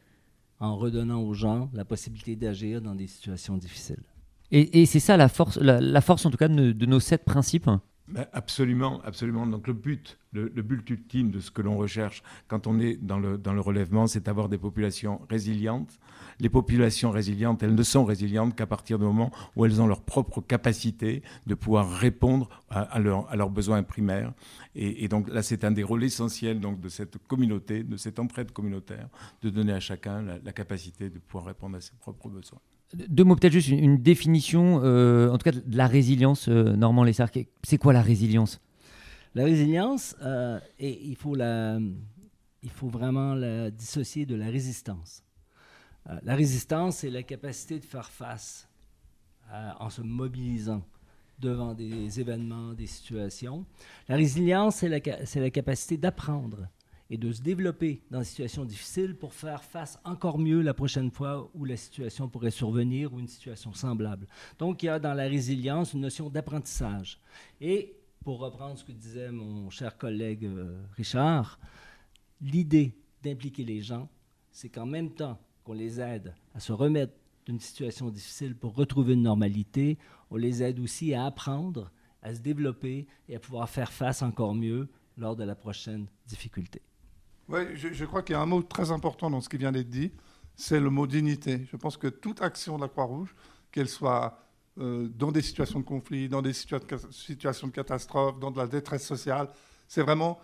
en 0.59 0.75
redonnant 0.75 1.21
aux 1.21 1.33
gens 1.33 1.69
la 1.73 1.85
possibilité 1.85 2.35
d'agir 2.35 2.81
dans 2.81 2.95
des 2.95 3.07
situations 3.07 3.57
difficiles. 3.57 4.03
Et, 4.51 4.85
c'est 4.85 4.99
ça 4.99 5.17
la 5.17 5.27
force, 5.27 5.57
la, 5.57 6.01
force 6.01 6.25
en 6.25 6.31
tout 6.31 6.37
cas 6.37 6.47
de, 6.47 6.85
nos 6.85 6.99
sept 6.99 7.25
principes 7.25 7.69
ben, 8.07 8.25
Absolument, 8.31 9.01
absolument. 9.03 9.45
Donc 9.45 9.67
le 9.67 9.73
but, 9.73 10.17
le, 10.31 10.47
but 10.61 10.89
ultime 10.89 11.31
de 11.31 11.41
ce 11.41 11.51
que 11.51 11.61
l'on 11.61 11.77
recherche 11.77 12.23
quand 12.47 12.65
on 12.65 12.79
est 12.79 12.95
dans 12.95 13.19
le, 13.19 13.37
dans 13.37 13.51
le 13.51 13.59
relèvement, 13.59 14.07
c'est 14.07 14.25
d'avoir 14.25 14.47
des 14.47 14.57
populations 14.57 15.19
résilientes. 15.29 15.99
Les 16.39 16.47
populations 16.47 17.11
résilientes, 17.11 17.61
elles 17.61 17.75
ne 17.75 17.83
sont 17.83 18.05
résilientes 18.05 18.55
qu'à 18.55 18.67
partir 18.67 18.99
du 18.99 19.05
moment 19.05 19.31
où 19.57 19.65
elles 19.65 19.81
ont 19.81 19.87
leur 19.87 20.01
propre 20.01 20.39
capacité 20.39 21.23
de 21.45 21.55
pouvoir 21.55 21.89
répondre 21.91 22.47
à, 22.69 22.99
leurs 22.99 23.49
besoins 23.49 23.83
primaires. 23.83 24.33
Et, 24.75 25.09
donc 25.09 25.27
là, 25.29 25.41
c'est 25.41 25.65
un 25.65 25.71
des 25.71 25.83
rôles 25.83 26.05
essentiels 26.05 26.61
donc, 26.61 26.79
de 26.79 26.87
cette 26.87 27.17
communauté, 27.27 27.83
de 27.83 27.97
cette 27.97 28.19
entraide 28.19 28.51
communautaire, 28.51 29.09
de 29.41 29.49
donner 29.49 29.73
à 29.73 29.81
chacun 29.81 30.21
la 30.21 30.53
capacité 30.53 31.09
de 31.09 31.19
pouvoir 31.19 31.45
répondre 31.47 31.75
à 31.75 31.81
ses 31.81 31.95
propres 31.99 32.29
besoins. 32.29 32.59
Deux 32.93 33.23
mots, 33.25 33.35
peut-être 33.35 33.53
juste 33.53 33.67
une, 33.67 33.97
définition, 33.97 34.81
euh, 34.83 35.29
en 35.29 35.37
tout 35.37 35.43
cas 35.43 35.51
de 35.51 35.77
la 35.77 35.87
résilience, 35.87 36.47
euh, 36.47 36.75
Normand 36.75 37.03
Lessard. 37.03 37.29
C'est 37.63 37.77
quoi 37.77 37.91
la 37.91 38.01
résilience? 38.01 38.61
La 39.35 39.43
résilience, 39.43 40.15
euh, 40.21 40.59
et 40.79 41.05
il, 41.05 41.15
faut 41.15 41.35
la, 41.35 41.79
il 42.63 42.69
faut 42.69 42.87
vraiment 42.87 43.35
la 43.35 43.71
dissocier 43.71 44.25
de 44.25 44.35
la 44.35 44.45
résistance. 44.47 45.23
la 46.23 46.35
résistance, 46.35 46.97
c'est 46.97 47.09
la 47.09 47.23
capacité 47.23 47.77
de 47.79 47.85
faire 47.85 48.09
face 48.09 48.69
en 49.79 49.89
se 49.89 50.01
mobilisant 50.01 50.81
devant 51.39 51.73
des 51.73 52.19
événements, 52.19 52.73
des 52.73 52.87
situations. 52.87 53.65
La 54.07 54.15
résilience, 54.15 54.77
c'est 54.77 55.39
la 55.39 55.49
capacité 55.49 55.97
d'apprendre 55.97 56.69
et 57.09 57.17
de 57.17 57.31
se 57.31 57.41
développer 57.41 58.01
dans 58.11 58.19
des 58.19 58.25
situations 58.25 58.65
difficiles 58.65 59.15
pour 59.15 59.33
faire 59.33 59.63
face 59.63 59.99
encore 60.03 60.37
mieux 60.37 60.61
la 60.61 60.73
prochaine 60.73 61.11
fois 61.11 61.49
où 61.53 61.65
la 61.65 61.77
situation 61.77 62.27
pourrait 62.27 62.51
survenir 62.51 63.13
ou 63.13 63.19
une 63.19 63.27
situation 63.27 63.73
semblable. 63.73 64.27
Donc, 64.59 64.83
il 64.83 64.87
y 64.87 64.89
a 64.89 64.99
dans 64.99 65.13
la 65.13 65.23
résilience 65.23 65.93
une 65.93 66.01
notion 66.01 66.29
d'apprentissage. 66.29 67.19
Et 67.61 67.95
pour 68.23 68.39
reprendre 68.39 68.77
ce 68.77 68.83
que 68.83 68.91
disait 68.91 69.31
mon 69.31 69.69
cher 69.69 69.97
collègue 69.97 70.45
euh, 70.45 70.81
Richard, 70.97 71.59
l'idée 72.41 72.93
d'impliquer 73.23 73.63
les 73.63 73.81
gens, 73.81 74.09
c'est 74.51 74.69
qu'en 74.69 74.85
même 74.85 75.11
temps 75.11 75.39
qu'on 75.63 75.73
les 75.73 75.99
aide 75.99 76.33
à 76.53 76.59
se 76.59 76.73
remettre 76.73 77.13
d'une 77.45 77.59
situation 77.59 78.09
difficile 78.09 78.55
pour 78.55 78.75
retrouver 78.75 79.13
une 79.13 79.21
normalité, 79.21 79.97
on 80.29 80.35
les 80.35 80.61
aide 80.61 80.79
aussi 80.79 81.13
à 81.13 81.25
apprendre, 81.25 81.91
à 82.21 82.35
se 82.35 82.41
développer 82.41 83.07
et 83.29 83.37
à 83.37 83.39
pouvoir 83.39 83.69
faire 83.69 83.91
face 83.91 84.21
encore 84.21 84.53
mieux 84.53 84.89
lors 85.17 85.35
de 85.35 85.43
la 85.43 85.55
prochaine 85.55 86.07
difficulté. 86.27 86.81
Oui, 87.49 87.59
je, 87.75 88.05
crois 88.05 88.23
qu'il 88.23 88.33
y 88.33 88.35
a 88.35 88.41
un 88.41 88.45
mot 88.45 88.61
très 88.61 88.91
important 88.91 89.29
dans 89.29 89.39
ce 89.39 89.47
qui 89.47 89.57
vient 89.57 89.71
d'être 89.71 89.89
dit, 89.89 90.11
c'est 90.55 90.79
le 90.79 90.89
mot 90.89 91.07
dignité. 91.07 91.65
Je 91.71 91.77
pense 91.77 91.95
que 91.95 92.07
toute 92.07 92.41
action 92.41 92.75
de 92.75 92.81
la 92.81 92.89
Croix-Rouge, 92.89 93.33
qu'elle 93.71 93.87
soit 93.87 94.37
euh, 94.79 95.07
dans 95.07 95.31
des 95.31 95.41
situations 95.41 95.79
de 95.79 95.85
conflit, 95.85 96.27
dans 96.27 96.41
des 96.41 96.51
situations 96.53 97.67
de 97.67 97.71
catastrophe, 97.71 98.37
dans 98.39 98.51
de 98.51 98.57
la 98.57 98.67
détresse 98.67 99.05
sociale, 99.05 99.47
c'est 99.87 100.01
vraiment 100.01 100.39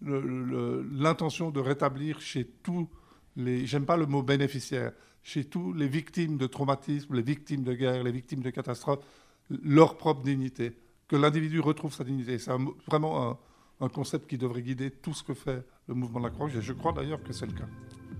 l'intention 0.00 1.50
de 1.50 1.58
rétablir 1.58 2.20
chez 2.20 2.44
tous 2.44 2.88
les, 3.36 3.66
j'aime 3.66 3.84
pas 3.84 3.96
le 3.96 4.06
mot 4.06 4.22
bénéficiaire, 4.22 4.92
chez 5.22 5.44
tous 5.44 5.72
les 5.72 5.88
victimes 5.88 6.38
de 6.38 6.46
traumatisme, 6.46 7.14
les 7.14 7.22
victimes 7.22 7.64
de 7.64 7.74
guerre, 7.74 8.02
les 8.04 8.12
victimes 8.12 8.42
de 8.42 8.50
catastrophes, 8.50 9.04
leur 9.50 9.96
propre 9.96 10.22
dignité, 10.22 10.76
que 11.08 11.16
l'individu 11.16 11.60
retrouve 11.60 11.92
sa 11.92 12.04
dignité. 12.04 12.38
C'est 12.38 12.52
vraiment 12.86 13.30
un, 13.30 13.38
un 13.80 13.88
concept 13.88 14.28
qui 14.28 14.38
devrait 14.38 14.62
guider 14.62 14.90
tout 14.90 15.14
ce 15.14 15.22
que 15.22 15.34
fait 15.34 15.64
le 15.86 15.94
mouvement 15.94 16.20
de 16.20 16.24
la 16.24 16.30
Croix-Rouge, 16.30 16.56
et 16.56 16.62
je 16.62 16.72
crois 16.72 16.92
d'ailleurs 16.92 17.22
que 17.22 17.32
c'est 17.32 17.46
le 17.46 17.52
cas. 17.52 17.66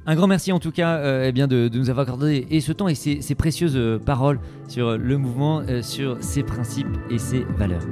Un 0.06 0.14
grand 0.14 0.26
merci 0.26 0.52
en 0.52 0.58
tout 0.58 0.72
cas 0.72 0.96
euh, 0.96 1.26
eh 1.26 1.32
bien 1.32 1.46
de, 1.46 1.68
nous 1.72 1.90
avoir 1.90 2.06
accordé 2.06 2.46
et 2.50 2.60
ce 2.60 2.72
temps 2.72 2.88
et 2.88 2.94
ces, 2.94 3.34
précieuses 3.34 3.76
euh, 3.76 3.98
paroles 3.98 4.40
sur 4.66 4.96
le 4.96 5.18
mouvement, 5.18 5.60
euh, 5.60 5.82
sur 5.82 6.22
ses 6.22 6.42
principes 6.42 6.96
et 7.10 7.18
ses 7.18 7.44
valeurs. 7.44 7.82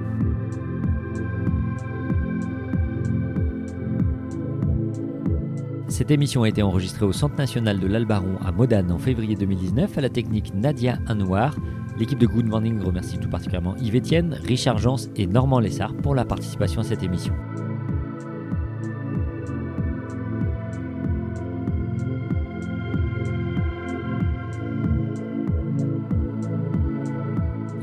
Cette 5.89 6.11
émission 6.11 6.43
a 6.43 6.49
été 6.49 6.63
enregistrée 6.63 7.07
au 7.07 7.13
Centre 7.13 7.37
national 7.37 7.81
de 7.81 7.87
l'Albaron 7.87 8.39
à 8.45 8.53
Modane 8.53 8.93
en 8.93 8.99
février 8.99 9.35
2019 9.35 9.97
à 9.97 10.01
la 10.01 10.09
technique 10.11 10.53
Nadia 10.55 10.99
Anouar. 11.07 11.55
L'équipe 11.99 12.19
de 12.19 12.27
Good 12.27 12.47
Morning 12.47 12.81
remercie 12.83 13.19
tout 13.19 13.31
particulièrement 13.31 13.77
Yves 13.77 13.97
Etienne, 13.97 14.39
Richard 14.45 14.79
Jans 14.79 14.97
et 15.17 15.27
Normand 15.27 15.61
Lessard 15.61 15.95
pour 15.97 16.15
la 16.15 16.27
participation 16.27 16.83
à 16.83 16.85
cette 16.85 17.03
émission. 17.03 17.35